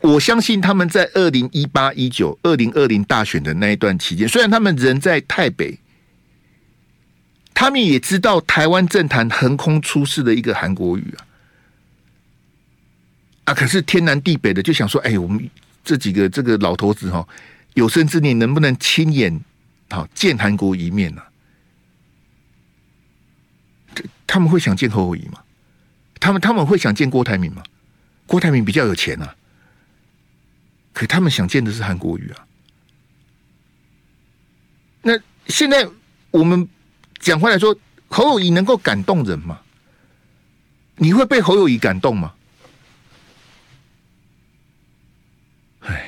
[0.01, 5.77] 我相信他们在二零一八、一九、二零二零大选的那一段期间，虽然他们人在台北，
[7.53, 11.25] 他们也知道台湾政坛横空出世的一个韩国瑜啊，
[13.45, 15.49] 啊，可是天南地北的就想说，哎，我们
[15.83, 17.27] 这几个这个老头子哈，
[17.73, 19.37] 有生之年能不能亲眼
[19.89, 21.21] 好见韩国一面呢？
[24.25, 25.41] 他们会想见侯友宜吗？
[26.19, 27.63] 他们他们会想见郭台铭吗？
[28.27, 29.35] 郭台铭比较有钱啊，
[30.99, 32.45] 可他们想见的是韩国瑜啊。
[35.01, 35.87] 那现在
[36.29, 36.67] 我们
[37.19, 37.73] 讲回来说，
[38.09, 39.61] 侯友谊能够感动人吗？
[40.97, 42.35] 你会被侯友谊感动吗？
[45.85, 46.05] 哎，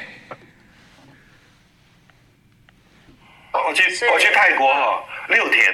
[3.54, 5.74] 我去我去泰国哈六天。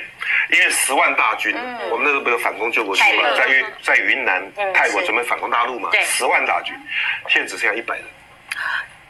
[0.51, 1.55] 因为十万大军，
[1.89, 6.75] 我们那时候不是反攻救国军嘛，在云在云南泰国准备反攻大陆嘛，十万大军，
[7.29, 8.05] 现在只剩下一百人。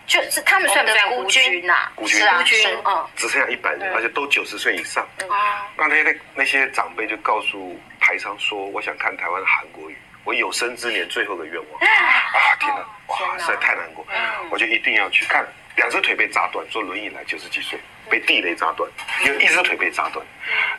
[0.07, 5.03] 就是他们算不算孤军呐，孤军，孤军，嗯，只剩下一百人，而且都九十岁以上。
[5.27, 11.79] 啊，那那些那些长辈就告诉台商说：“我想看台湾的韩国语，我有生之年最后的愿望。
[11.83, 14.05] ”啊，天哪，哇，实在太难过，
[14.49, 15.45] 我就一定要去看。
[15.75, 17.77] 两只腿被炸断，坐轮椅来九十几岁，
[18.09, 18.89] 被地雷炸断，
[19.25, 20.25] 有一只腿被炸断，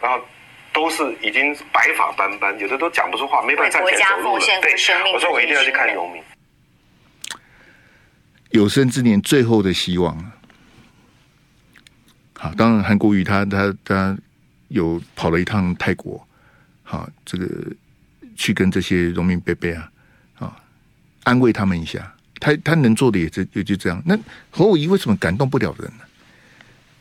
[0.00, 0.20] 然后。
[0.70, 4.44] 都是已经白发斑斑，有的都讲不出话，没办法站起来走路了。
[4.60, 4.72] 对，
[5.12, 6.22] 我说我一定要去看农民。
[8.50, 10.32] 有生之年最后的希望。
[12.34, 14.16] 好，当然韩国瑜他他他
[14.68, 16.26] 有跑了一趟泰国，
[16.82, 17.46] 好，这个
[18.36, 19.90] 去跟这些荣民伯伯啊，
[20.38, 20.56] 啊，
[21.24, 22.14] 安慰他们一下。
[22.40, 24.00] 他他能做的也就也就这样。
[24.06, 24.16] 那
[24.50, 26.04] 侯友宜为什么感动不了人呢？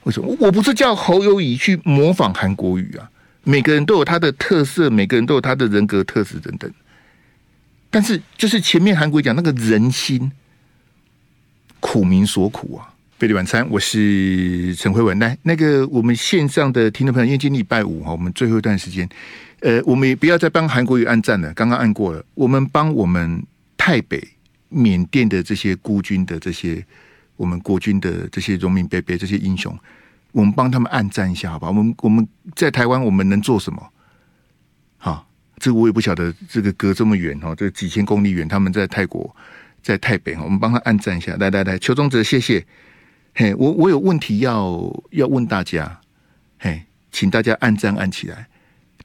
[0.04, 0.36] 为什么？
[0.40, 3.08] 我不是叫侯友谊去模仿韩国瑜啊。
[3.44, 6.70] 每个人都有他的特色，每个人都有他的人格特质等等。
[7.92, 10.32] 但是，就是前面韩国讲那个人心，
[11.80, 12.94] 苦民所苦啊。
[13.18, 15.18] 贝里晚餐，我是陈慧文。
[15.18, 19.10] 来，那个我们线上的听众朋友，因为今天礼拜五哈，我们最后一段时间，
[19.62, 22.24] 呃，我们也不要再帮韩国瑜按赞了，刚刚按过了。
[22.36, 23.44] 我们帮我们
[23.76, 24.22] 泰北、
[24.70, 26.86] 缅甸的这些孤军的这些，
[27.38, 29.76] 我们国军的这些荣民伯伯这些英雄。
[30.32, 31.70] 我们帮他们按赞一下，好吧？
[31.70, 33.82] 我们我们在台湾，我们能做什么？
[34.98, 36.32] 好，这个我也不晓得。
[36.48, 39.36] 这个隔这么远哈，这几千公里远，他们在泰国，
[39.88, 41.34] 在台北，我们帮他按赞一下。
[41.40, 42.66] 来来来，邱宗泽，谢谢。
[43.34, 46.02] 嘿，我我有问题要要问大家，
[46.60, 48.48] 嘿，请大家按赞按起来。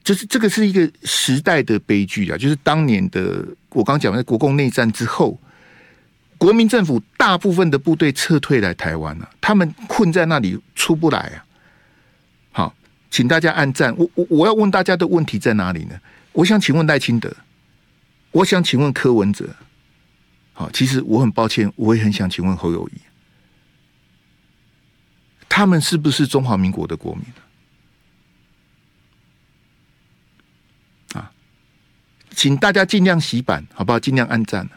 [0.03, 2.37] 就是这个是一个时代的悲剧啊！
[2.37, 5.39] 就是当年的我刚讲的国共内战之后。
[6.37, 11.45] 国民政府大部分的部队撤退来台湾了，他们困在那里出不来啊！
[12.51, 12.75] 好，
[13.09, 13.95] 请大家按赞。
[13.97, 15.95] 我我我要问大家的问题在哪里呢？
[16.33, 17.33] 我想请问赖清德，
[18.31, 19.47] 我想请问柯文哲。
[20.53, 23.01] 好，其实我很抱歉，我也很想请问侯友宜，
[25.49, 27.23] 他们是不是中华民国的国民
[31.13, 31.31] 啊？
[32.35, 33.99] 请大家尽量洗版，好不好？
[33.99, 34.69] 尽量按赞。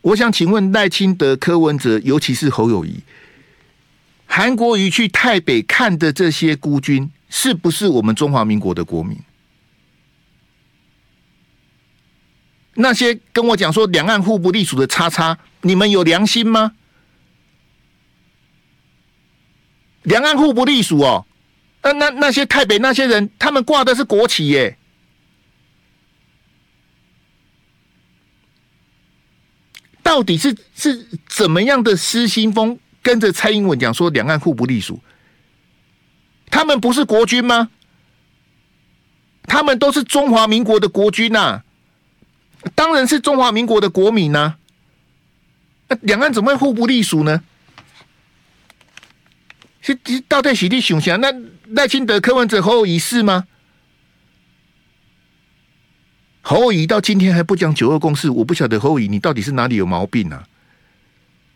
[0.00, 3.02] 我想请问赖清德、柯文哲，尤其是侯友宜，
[4.26, 9.18] 韩国瑜去泰北看的这些孤军，是不是我们中华民国的国民？
[12.74, 16.72] 那些跟我讲说两岸互不隶属的叉叉，你们有良心吗？
[20.02, 21.26] 两岸互不隶属哦，
[21.82, 24.76] 那那那些台北那些人，他们挂的是国旗耶。
[30.02, 35.00] 到底是是怎么样的失心疯，跟着蔡英文讲说两岸互不隶属？
[36.50, 37.70] 他们不是国军吗？
[39.44, 41.62] 他们都是中华民国的国军呐、
[42.74, 44.56] 当然是中华民国的国民呐、
[45.88, 47.42] 那两岸怎么会互不隶属呢？
[49.80, 51.30] 是是到底是你想想，那
[51.68, 53.46] 赖清德、柯文哲、侯友宜是吗？
[56.40, 60.46] 侯友宜到今天还不讲九二共识，我不晓得侯友宜你到底是哪里有毛病啊？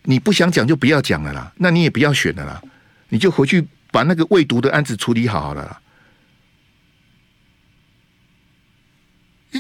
[0.03, 2.63] 你不想讲就不要讲了啦，那你也不要选了啦，
[3.09, 5.81] 你就回去把那个未读的案子处理好好了啦。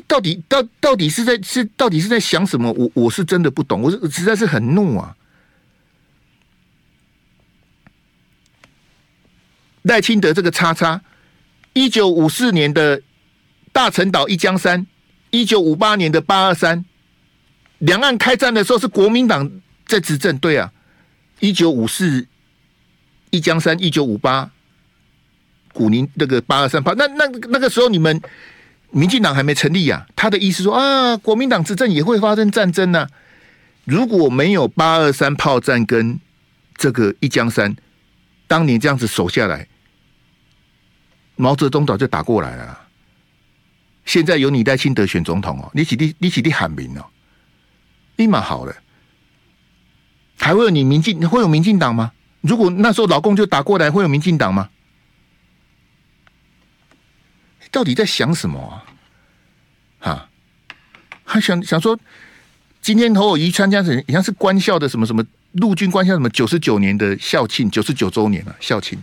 [0.07, 2.72] 到底到到底是在是到底是在想什么？
[2.72, 5.16] 我我是真的不懂，我是实在是很怒啊！
[9.83, 11.01] 赖清德这个叉叉，
[11.72, 13.03] 一九五四年的
[13.72, 14.87] 大陈岛一江山。
[15.31, 16.87] 一九五八年的八二三，
[17.81, 20.72] 两岸开战的时候是国民党在执政，对啊。
[21.40, 22.27] 一九五四
[23.29, 24.51] 一江山，一九五八
[25.74, 28.18] 古宁那个八二三炮，那那那个时候你们
[28.90, 30.09] 民进党还没成立呀、啊？
[30.16, 33.11] 他的意思说啊，国民党执政也会发生战争呢、啊。
[33.85, 36.18] 如果没有八二三炮战跟
[36.77, 37.74] 这个一江山，
[38.46, 39.66] 当年这样子守下来，
[41.37, 42.79] 毛泽东早就打过来了。
[44.05, 47.05] 现在由你赖清德选总统哦，你起立，你起立喊名哦，
[48.16, 48.74] 立马好了，
[50.38, 52.12] 还会有你民进会有民进党吗？
[52.40, 54.70] 如果那时候老共就打过来，会有民进党吗？
[57.70, 58.85] 到底在想什么啊？
[60.00, 60.28] 哈，
[61.24, 61.98] 还想想说，
[62.81, 68.98] 今天侯友宜参加什，好像是官校的什么什么陆军官校什么九十九年的校庆，九十九周年了校庆。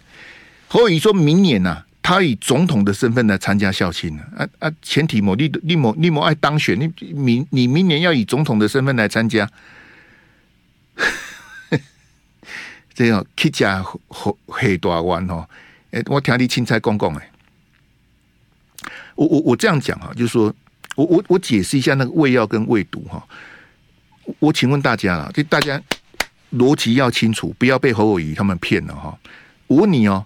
[0.67, 4.71] 侯友宜说明年呐、他以总统的身份来参加校庆啊啊！
[4.81, 9.49] 前提某立立某立某爱当选，你明你明年要以总统的身份来参加，
[12.93, 15.47] 这样乞家黑黑大弯哦！
[15.91, 17.31] 哎，我听你青菜公公哎，
[19.15, 20.53] 我我我这样讲啊，就是说
[20.95, 23.21] 我我我解释一下那个胃药跟胃毒哈。
[24.39, 25.81] 我请问大家啊，就大家
[26.53, 29.17] 逻辑要清楚，不要被侯友宜他们骗了哈。
[29.67, 30.25] 我问你哦。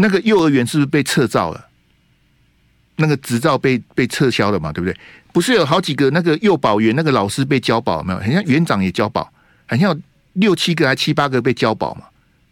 [0.00, 1.66] 那个幼儿园是不是被撤照了？
[2.94, 4.72] 那个执照被被撤销了嘛？
[4.72, 4.96] 对不对？
[5.32, 8.18] 不是有好几个那个幼保员那个老师被交保没有？
[8.20, 9.24] 好像园长也交保，
[9.66, 10.00] 好像有
[10.34, 12.04] 六七个还七八个被交保嘛？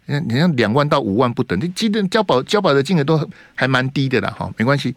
[0.06, 4.28] 你像两万到五万不等，这基本交保交保的金额都还蛮低的啦。
[4.36, 4.92] 哈，没关系。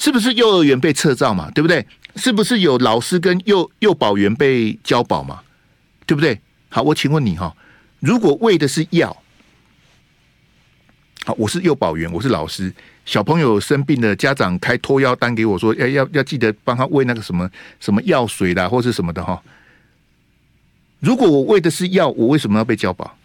[0.00, 1.50] 是不是幼儿园被撤照嘛？
[1.50, 1.86] 对不对？
[2.16, 5.42] 是不是有老师跟幼幼保员被交保嘛？
[6.06, 6.40] 对不对？
[6.70, 7.54] 好，我请问你哈，
[7.98, 9.14] 如果喂的是药，
[11.26, 12.72] 好，我是幼保员，我是老师，
[13.04, 17.48] 小朋友生病了，家长开托药单给我说，要要要记得帮他喂那个什么
[17.78, 19.42] 什么药水啦，或是什么的哈。
[21.00, 23.18] 如果我喂的是药，我为什么要被交保？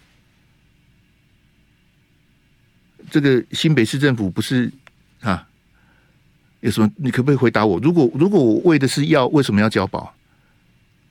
[3.09, 4.69] 这个新北市政府不是
[5.21, 5.47] 啊？
[6.65, 6.91] 有什么？
[6.95, 7.79] 你可不可以回答我？
[7.79, 10.15] 如果如果我喂的是药，为什么要交保？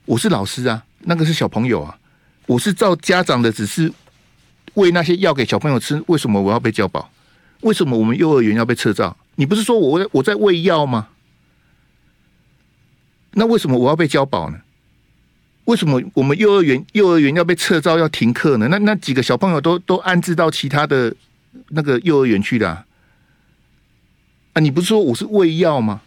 [0.05, 1.97] 我是老师啊，那个是小朋友啊，
[2.47, 3.93] 我是照家长的指示
[4.75, 7.09] 喂那些药给小朋友吃，为什么我要被交保？
[7.61, 9.17] 为什么我们幼儿园要被撤照？
[9.37, 11.07] 你不是说我我在喂药吗？
[13.35, 14.59] 那为什么我要被交保呢？
[15.67, 18.67] 为什么我们幼儿园幼儿园要被撤照要停课呢？
[18.69, 21.15] 那那几个小朋友都都安置到其他的
[21.69, 22.85] 那个幼儿园去了？
[24.55, 26.01] 啊，你不是说我是喂药吗？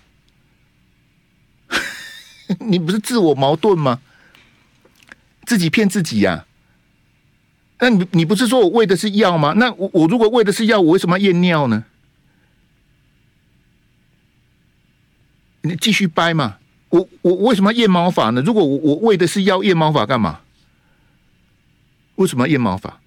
[2.60, 4.02] 你不是自我矛盾吗？
[5.46, 6.46] 自己骗自己呀、
[7.80, 9.54] 那你你不是说我喂的是药吗？
[9.56, 11.86] 那我我如果喂的是药，我为什么要验尿呢？
[15.62, 16.58] 你继续掰嘛？
[16.90, 18.42] 我我为什么要验毛发呢？
[18.42, 20.42] 如果我我喂的是药，验毛发干嘛？
[22.16, 23.00] 为什么要验毛发？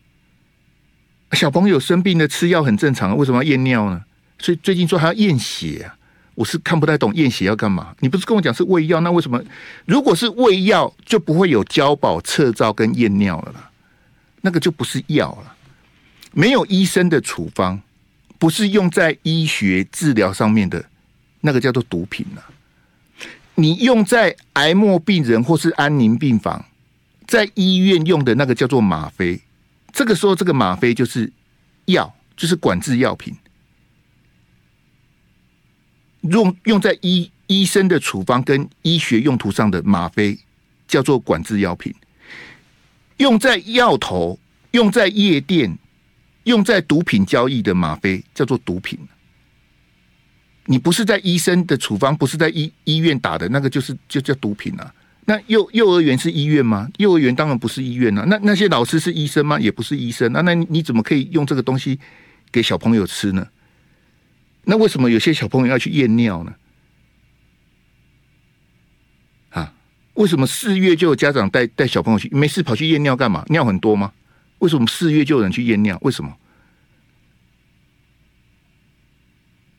[1.33, 4.05] 小朋友生病的吃药很正常，为什么要验尿呢？
[4.41, 5.91] 所以最近说还要验血，
[6.35, 7.95] 我是看不太懂验血要干嘛？
[8.01, 9.41] 你不是跟我讲是喂药，那为什么？
[9.85, 13.71] 如果是喂药，就不会有交保、撤照跟验尿了啦，
[14.41, 15.55] 那个就不是药了。
[16.33, 17.81] 没有医生的处方，
[18.39, 20.83] 不是用在医学治疗上面的，
[21.43, 22.45] 那个叫做毒品了。
[23.57, 26.65] 你用在癌末病人或是安宁病房，
[27.27, 29.39] 在医院用的那个叫做吗啡，
[29.93, 31.31] 这个时候这个吗啡就是
[31.85, 33.37] 药，就是管制药品。
[36.23, 40.39] 用用在医医生的处方跟医学用途上的吗啡
[40.87, 41.95] 叫做管制药品，
[43.17, 44.39] 用在药头、
[44.73, 45.77] 用在夜店、
[46.45, 48.99] 用在毒品交易的吗啡叫做毒品。
[50.67, 54.95] 你不是在医生的处方，不是在医医院打的那个，就是就叫毒品啊。
[55.25, 56.89] 那幼幼儿园是医院吗？
[56.99, 58.25] 幼儿园当然不是医院啊。
[58.29, 59.59] 那那些老师是医生吗？
[59.59, 60.41] 也不是医生啊。
[60.43, 61.99] 那你怎么可以用这个东西
[62.53, 63.47] 给小朋友吃呢？
[64.65, 66.55] 那为什么有些小朋友要去验尿呢？
[69.51, 69.75] 啊，
[70.15, 72.29] 为什么四月就有家长带带小朋友去？
[72.31, 73.45] 没事跑去验尿干嘛？
[73.49, 74.13] 尿很多吗？
[74.59, 75.99] 为什么四月就有人去验尿？
[76.03, 76.37] 为什么？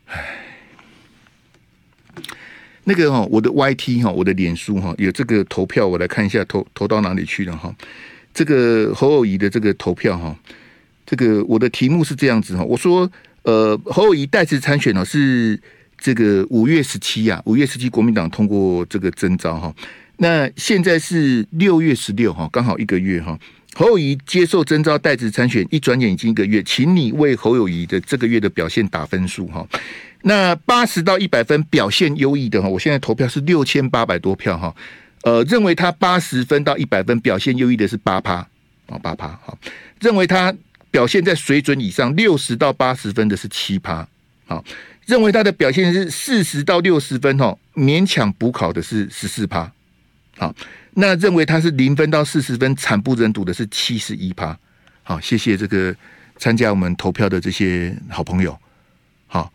[0.07, 0.45] 唉，
[2.83, 7.73] 那个哈，我的 YT 哈，我的脸书哈，有这个投票，我来看一下投投到哪里去了哈。
[8.33, 10.35] 这个侯友宜的这个投票哈，
[11.05, 13.09] 这个我的题目是这样子哈，我说。
[13.43, 15.59] 呃，侯友宜代职参选呢，是
[15.97, 19.73] 这个五月十七啊，五月十七国民党通过这个征召哈。
[20.17, 23.37] 那现在是六月十六哈，刚好一个月哈。
[23.73, 29.65] 侯友宜接受征召代职参选，一转眼已经一个月，请你为侯友宜的这个月的表现打分数哈。
[30.21, 34.75] 那八十到一百分表现优异的哈，我现在投票是六千八百多票哈。
[35.23, 38.35] 呃，认为他八十分到一百分表现优异的是八趴
[38.87, 39.57] 啊，八趴好，
[39.99, 40.53] 认为他。
[40.91, 44.05] 表现在水准以上六十到八十分的是七趴，
[44.45, 44.63] 好，
[45.05, 49.71] 认为他的表现是四十到六十分哦，勉强补考的是十四趴，
[50.37, 50.53] 好，
[50.95, 54.55] 那认为他是零分到四十分惨不忍睹的是七十一趴，
[55.01, 55.95] 好，谢谢这个
[56.37, 58.59] 参加我们投票的这些好朋友，
[59.27, 59.51] 好，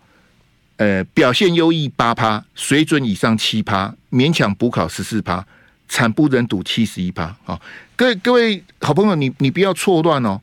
[0.79, 5.47] 呃，表现优异八趴，水准以上七趴，勉强补考十四趴，
[5.87, 7.61] 惨不忍睹七十一趴，好，
[7.95, 10.41] 各位各位好朋友，你你不要错乱哦。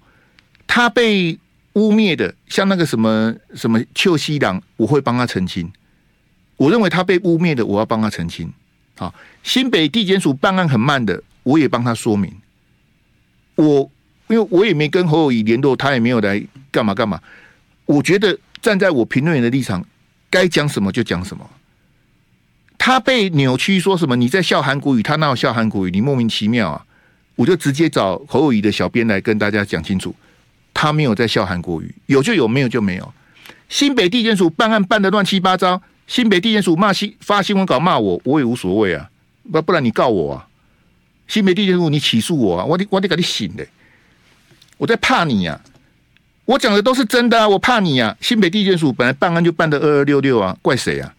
[0.76, 1.38] 他被
[1.74, 5.72] 污蔑的，像那个什么什么邱西郎，我会帮他澄清。
[6.58, 8.52] 我认为他被污蔑的，我要帮他澄清。
[8.98, 9.14] 好，
[9.44, 12.34] 新北地检署办案很慢的，我也帮他说明。
[13.54, 13.88] 我
[14.26, 17.22] 因为我也没跟侯友宜联络，他也没有来干嘛干嘛。
[17.86, 19.86] 我觉得站在我评论员的立场，
[20.32, 21.48] 该讲什么就讲什么。
[22.80, 25.92] 他被扭曲说什么你在笑韩国语，他闹笑韩国语？
[25.92, 26.84] 你莫名其妙啊！
[27.36, 30.16] 我就直接找侯友宜的小编来跟大家讲清楚。
[30.74, 33.14] 他没有在笑韩国瑜，有就有，没有就没有。
[33.70, 39.10] 新北地检署办案办得乱七八糟，新北地检署骂新发新闻稿骂我，我也无所谓啊。
[39.52, 40.48] 不不然你告我啊，
[41.28, 43.66] 新北地检署你起诉我啊，我得我得给你醒的，
[44.78, 45.72] 我在怕你呀、啊。
[46.46, 48.18] 我讲的都是真的啊，我怕你呀、啊。
[48.20, 51.14] 新北地检署本来办案就办得二二六六啊，怪谁啊？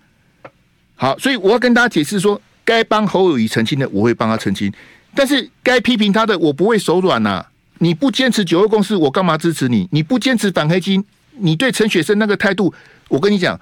[0.97, 4.73] 好，所以我要跟大家解释说，该帮侯友宜澄清的，我会帮他澄清，
[5.15, 7.51] 但是该批评他的，我不会手软呐、啊。
[7.85, 9.87] 你不坚持九二共识，我干嘛支持你？
[9.93, 12.72] 你不坚持反黑金，你对陈雪生那个态度，
[13.09, 13.61] 我跟你讲，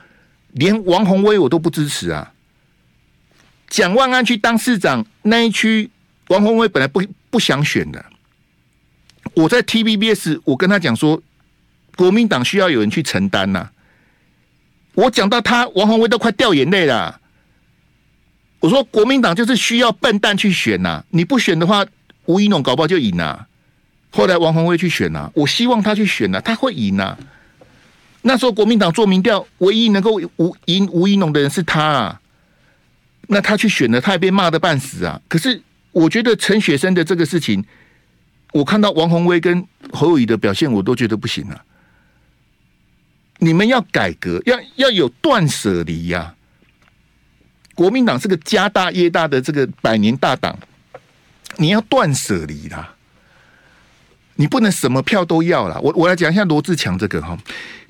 [0.52, 2.32] 连王鸿薇我都不支持啊。
[3.68, 5.90] 蒋万安去当市长那一区，
[6.28, 8.04] 王鸿薇本来不不想选的。
[9.34, 11.20] 我在 TVBS，我跟他讲说，
[11.96, 13.72] 国民党需要有人去承担呐、啊。
[14.94, 17.20] 我讲到他，王鸿薇都快掉眼泪了。
[18.60, 21.84] 我说国民党就是需要笨蛋去选呐、啊，你不选的话，
[22.26, 23.48] 吴怡农搞不好就赢了、啊。
[24.12, 27.18] 后来王宏威去选呐、啊，我希望他去选呐、啊，他会赢呐、啊。
[28.22, 32.20] 那时候国民党做民调，唯一能够吴赢吴怡农的人是他啊。
[33.28, 35.20] 那他去选了，他也被骂得半死啊。
[35.28, 35.60] 可是
[35.90, 37.64] 我觉得陈雪生的这个事情，
[38.52, 41.64] 我看到王宏威跟侯友宜的表现，我都觉得不行了、啊。
[43.38, 46.34] 你们要改革，要要有断舍离呀！
[47.74, 50.56] 国民党是个家大业大的这个百年大党，
[51.56, 52.91] 你要断舍离啦！
[54.36, 55.78] 你不能什么票都要啦。
[55.82, 57.36] 我我来讲一下罗志强这个哈，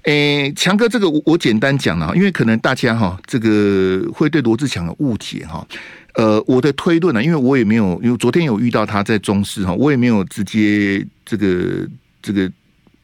[0.02, 5.66] 诶，强哥这个我我简单讲了，因为可能大家哈这个会对罗志强有误解哈。
[6.14, 11.88] 呃，我的推论呢，因为我也没有，因为昨天有遇到他在中视哈，我也没有直接这个
[12.22, 12.50] 这个。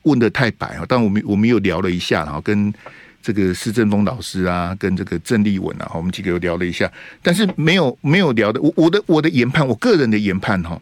[0.05, 0.87] 问的太白哈！
[0.89, 2.73] 但我们我们又聊了一下，哈跟
[3.21, 8.59] 这个施正峰老师啊，跟这个郑丽文啊，我们几个又聊了一下，但是没有没有聊的。
[8.63, 10.81] 我我的我的研判，我个人的研判哈，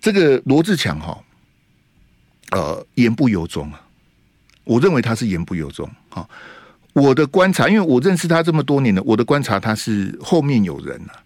[0.00, 1.18] 这个罗志强哈，
[2.52, 3.82] 呃，言不由衷啊。
[4.64, 5.90] 我认为他是言不由衷。
[6.10, 6.26] 啊，
[6.92, 11.18] 我的观察，因为我认识他这么多年了，我的观察他是后面有人啊。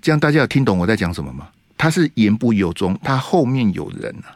[0.00, 1.48] 这样大家有听懂我在讲什么吗？
[1.78, 4.34] 他是言不由衷，他后面有人啊。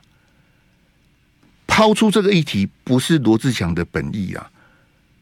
[1.67, 4.51] 抛出这个议题不是罗志强的本意啊，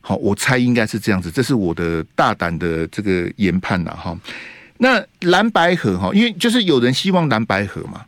[0.01, 4.19] 好，我猜应该是这样子，这是我的大胆的这个研判呐，哈。
[4.79, 8.05] 那蓝白合哈，因为就是有人希望蓝白合嘛，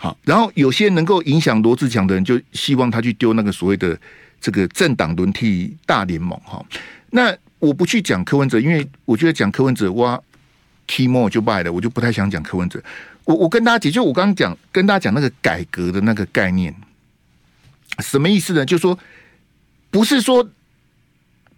[0.00, 3.98] 好，然后有些能够影响罗志强的人，就希望他去丢那个所谓的
[4.40, 6.64] 这个政党轮替大联盟哈。
[7.10, 10.20] 那我不去讲柯文哲，因为我觉得讲柯文哲哇
[10.86, 12.80] ，key more 就败了，我就不太想讲柯文哲。
[13.24, 16.72] 我我跟大家解，就我刚刚讲跟大家讲那个改革的那个概念。
[17.98, 18.64] 什么意思呢？
[18.64, 18.96] 就是说，
[19.90, 20.48] 不是说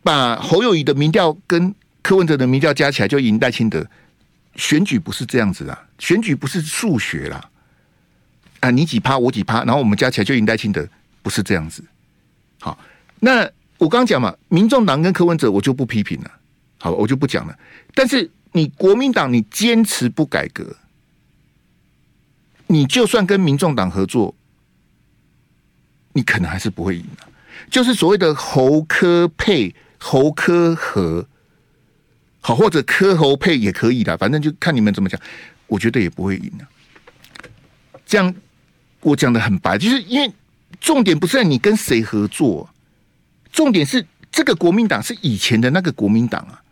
[0.02, 3.86] 把侯友谊的民调跟柯文哲的民调加起来就赢戴清德。
[4.56, 7.50] 选举不是这样子的，选举不是数学啦。
[8.60, 10.86] 啊，你几趴我几趴，然后我们加起来就赢赖清德，
[11.22, 11.82] 不是这样子。
[12.60, 12.78] 好，
[13.18, 16.30] 那我刚讲嘛，民众党跟柯文哲我就不批评了，
[16.78, 17.58] 好，我就不讲了。
[17.94, 20.76] 但是你国民党你坚持不改革，
[22.66, 24.34] 你就算跟民众党合作。
[26.12, 27.24] 你可能还是不会赢的，
[27.70, 31.24] 就是所谓的侯科配、侯柯合，
[32.40, 35.18] 好，或者柯侯配也可以的，反正就看你们怎么讲。
[35.68, 36.66] 我觉得也不会赢的。
[38.04, 38.34] 这样
[39.00, 40.32] 我讲的很白，就是因为
[40.80, 42.68] 重点不是在你跟谁合作，
[43.52, 46.62] 重点是这个国民党是以前的那个国民党啊。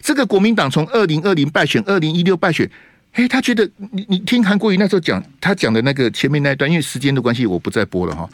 [0.00, 2.70] 这个国民党从二零二零败选，二零一六败选。
[3.12, 8.28] 哎，他觉得你你听韩国瑜那时候讲，他讲的那个前面那一段，因为时间的关系，我不再播了哈。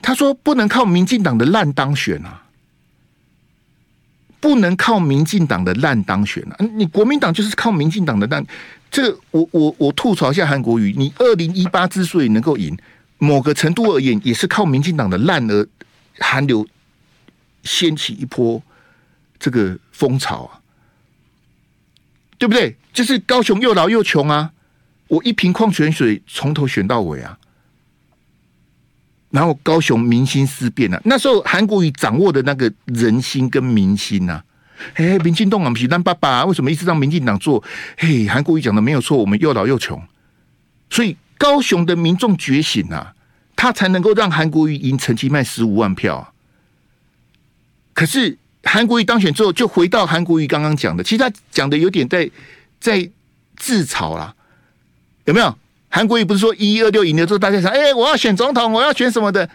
[0.00, 2.42] 他说不能靠民进党的烂当选啊，
[4.46, 6.56] 不能靠民进党的烂当选啊。
[6.76, 8.46] 你国民党就是靠民进党的烂，
[8.92, 12.78] 这个我我我吐槽一下韩国瑜，你二零一八之所以能够赢，
[13.18, 15.66] 某个程度而言，也是靠民进党的烂而
[16.20, 16.64] 韩流
[17.64, 18.62] 掀起一波
[19.40, 20.62] 这个风潮啊。
[22.38, 22.76] 对不对？
[22.92, 24.52] 就是高雄又老又穷啊！
[25.08, 27.36] 我一瓶矿泉水从头选到尾啊！
[29.30, 34.42] 然后高雄民心思变啊，那时候韩国瑜掌握的那个人心跟民心啊，
[34.94, 37.62] 嘿，民进党啊，不是咱爸爸为什么一直让民进党做？
[37.98, 40.02] 嘿，韩国瑜讲的没有错，我们又老又穷，
[40.90, 43.14] 所以高雄的民众觉醒啊，
[43.54, 46.32] 他才能够让韩国瑜赢陈其迈十五万票啊！
[47.92, 48.38] 可是。
[48.68, 52.28] 韩国瑜当选之后，就回到韩国瑜刚刚讲的，其实他讲的有点在
[52.80, 53.08] 在
[53.54, 54.34] 自嘲啦，
[55.24, 55.56] 有没有？
[55.88, 59.48] 韩国瑜不是说一一二六赢了之后，大家想，哎，我要选总统，我要选什么的，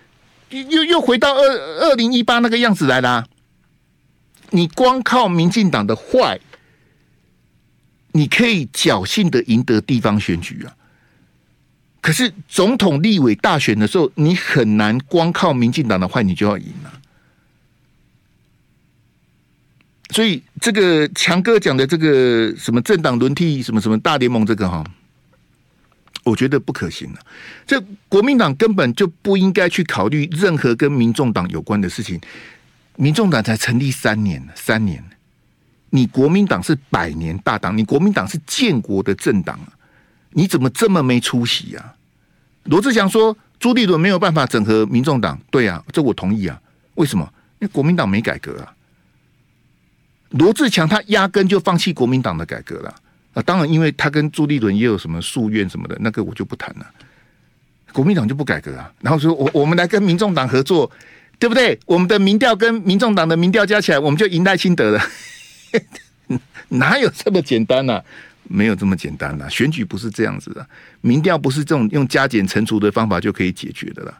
[0.49, 1.43] 又又回到二
[1.79, 3.25] 二零一八那个样子来啦。
[4.49, 6.39] 你光靠民进党的坏，
[8.11, 10.75] 你可以侥幸的赢得地方选举啊。
[12.01, 16.91] 可是总统、立委大选的时候，你很难光靠民进党的坏，你就要赢了。
[20.09, 24.83] 所以这个强哥讲的这个什么政党轮替什么什么大联盟这个哈，
[26.23, 27.19] 我觉得不可行了。
[27.65, 32.19] 这国民党根本就不应该去考虑任何跟民众党有关的事情。
[32.97, 35.03] 民众党才成立三年，三年，
[35.89, 39.59] 你国民党是百年大党，你国民党是建国的政党，
[40.31, 41.95] 你怎么这么没出息啊？
[42.65, 46.61] 罗志强说朱立伦没有办法整合民众党，对啊，这我同意啊。
[46.95, 47.27] 为什么？
[47.59, 48.75] 因为国民党没改革啊。
[50.31, 52.95] 罗志强他压根就放弃国民党的改革了！
[53.33, 56.85] 啊当然，因为他跟朱立伦也有什么夙愿什么的，那个我就不谈了。
[57.93, 60.89] 国民党就不改革啊，然后说我我们来跟民众党合作，
[61.39, 61.77] 对不对？
[61.85, 65.01] 我们的民调跟民众党的民调加起来，我们就赢赖清德了。
[66.69, 68.01] 哪有这么简单呢、
[68.43, 70.65] 没有这么简单的、啊，选举不是这样子的，
[71.01, 74.17] 民调不是这种用加减乘除的方法就可以解决的了，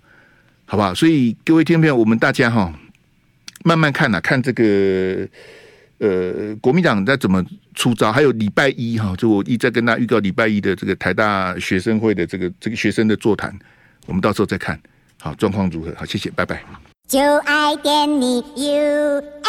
[0.65, 0.93] 好不好？
[0.93, 2.73] 所以各位听众朋友，我们大家哈，
[3.63, 5.27] 慢慢看呐、看这个。
[6.01, 7.45] 呃，国民党在怎么
[7.75, 8.11] 出招？
[8.11, 13.53] 还有礼拜一哈，就我一再跟大家预告礼拜一的这个台大学生会的这个这个学生的座谈，
[14.07, 14.79] 我们到时候再看，
[15.19, 15.93] 好状况如何？
[15.95, 16.63] 好，谢谢，拜拜。
[17.07, 19.41] 就爱电你 UFO。